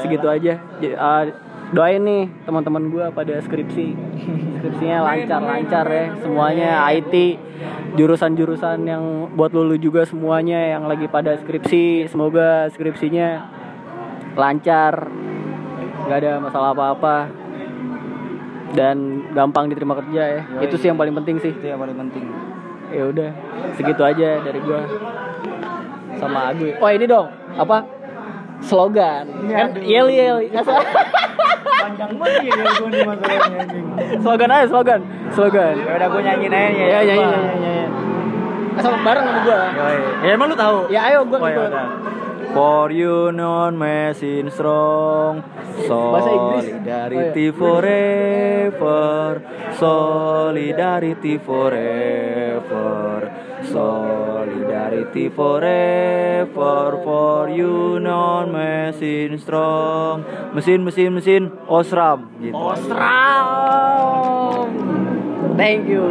Segitu 0.00 0.26
aja. 0.26 0.54
Ah, 0.98 1.22
doain 1.70 2.02
nih 2.02 2.22
teman-teman 2.42 2.90
gua 2.90 3.06
pada 3.14 3.38
skripsi. 3.42 3.94
Skripsinya 4.58 5.06
lancar-lancar 5.06 5.86
ya. 5.86 6.06
Semuanya 6.20 6.70
IT 6.90 7.14
jurusan-jurusan 7.94 8.86
yang 8.86 9.02
buat 9.34 9.50
lulu 9.50 9.74
juga 9.78 10.06
semuanya 10.06 10.78
yang 10.78 10.86
lagi 10.86 11.06
pada 11.06 11.34
skripsi. 11.38 12.10
Semoga 12.10 12.70
skripsinya 12.74 13.58
lancar 14.38 15.10
nggak 16.06 16.18
ada 16.18 16.32
masalah 16.42 16.70
apa-apa. 16.74 17.16
Dan 18.70 19.26
gampang 19.34 19.66
diterima 19.66 19.98
kerja 19.98 20.22
ya. 20.38 20.42
Itu 20.62 20.78
sih 20.78 20.90
yang 20.90 20.98
paling 20.98 21.14
penting 21.22 21.42
sih. 21.42 21.50
Itu 21.50 21.66
yang 21.66 21.82
paling 21.82 21.98
penting. 21.98 22.24
Ya 22.90 23.06
udah 23.06 23.30
segitu 23.78 24.02
aja 24.02 24.42
dari 24.42 24.58
gua. 24.62 24.82
Sama 26.18 26.52
Agu 26.52 26.66
oh 26.74 26.90
ini 26.90 27.06
dong. 27.06 27.30
Apa 27.54 27.99
slogan. 28.62 29.24
Kan 29.48 29.68
yel 29.82 30.08
yel. 30.08 30.36
panjang 31.80 32.12
banget 32.20 32.44
ya 32.44 32.52
gue 32.76 32.88
nih 32.92 33.02
masalahnya 33.08 33.64
slogan 34.20 34.50
aja 34.52 34.66
slogan. 34.68 35.00
Slogan. 35.32 35.74
Ya 35.80 35.92
udah 35.96 36.08
gue 36.12 36.22
nyanyiin 36.22 36.52
aja 36.52 36.68
ya. 36.68 36.86
Ya 36.86 37.00
ya 37.02 37.14
ya 37.16 37.38
ya 37.56 37.86
asal 38.80 38.92
bareng 39.02 39.24
sama 39.26 39.40
gua. 39.44 39.60
Ya 40.24 40.30
emang 40.32 40.48
lu 40.48 40.56
tahu? 40.56 40.88
Ya 40.88 41.00
ayo 41.10 41.26
gua 41.26 41.38
Oh, 41.42 41.48
ya. 41.50 41.84
For 42.50 42.90
you 42.90 43.30
non 43.30 43.78
mesin 43.78 44.50
strong. 44.50 45.42
Solidarity 45.86 47.50
Oh, 47.50 47.54
iya. 47.54 47.58
forever. 48.70 49.30
Solidarity 49.78 51.38
forever 51.38 53.18
Solidarity 53.70 55.30
forever 55.30 56.98
For 57.06 57.48
you 57.50 58.02
non 58.02 58.50
mesin 58.50 59.38
strong 59.38 60.24
Mesin 60.54 60.82
mesin 60.82 61.14
mesin 61.14 61.50
Osram 61.70 62.26
gitu. 62.42 62.54
Ostram 62.58 63.46
thank 65.54 65.86
you 65.86 66.10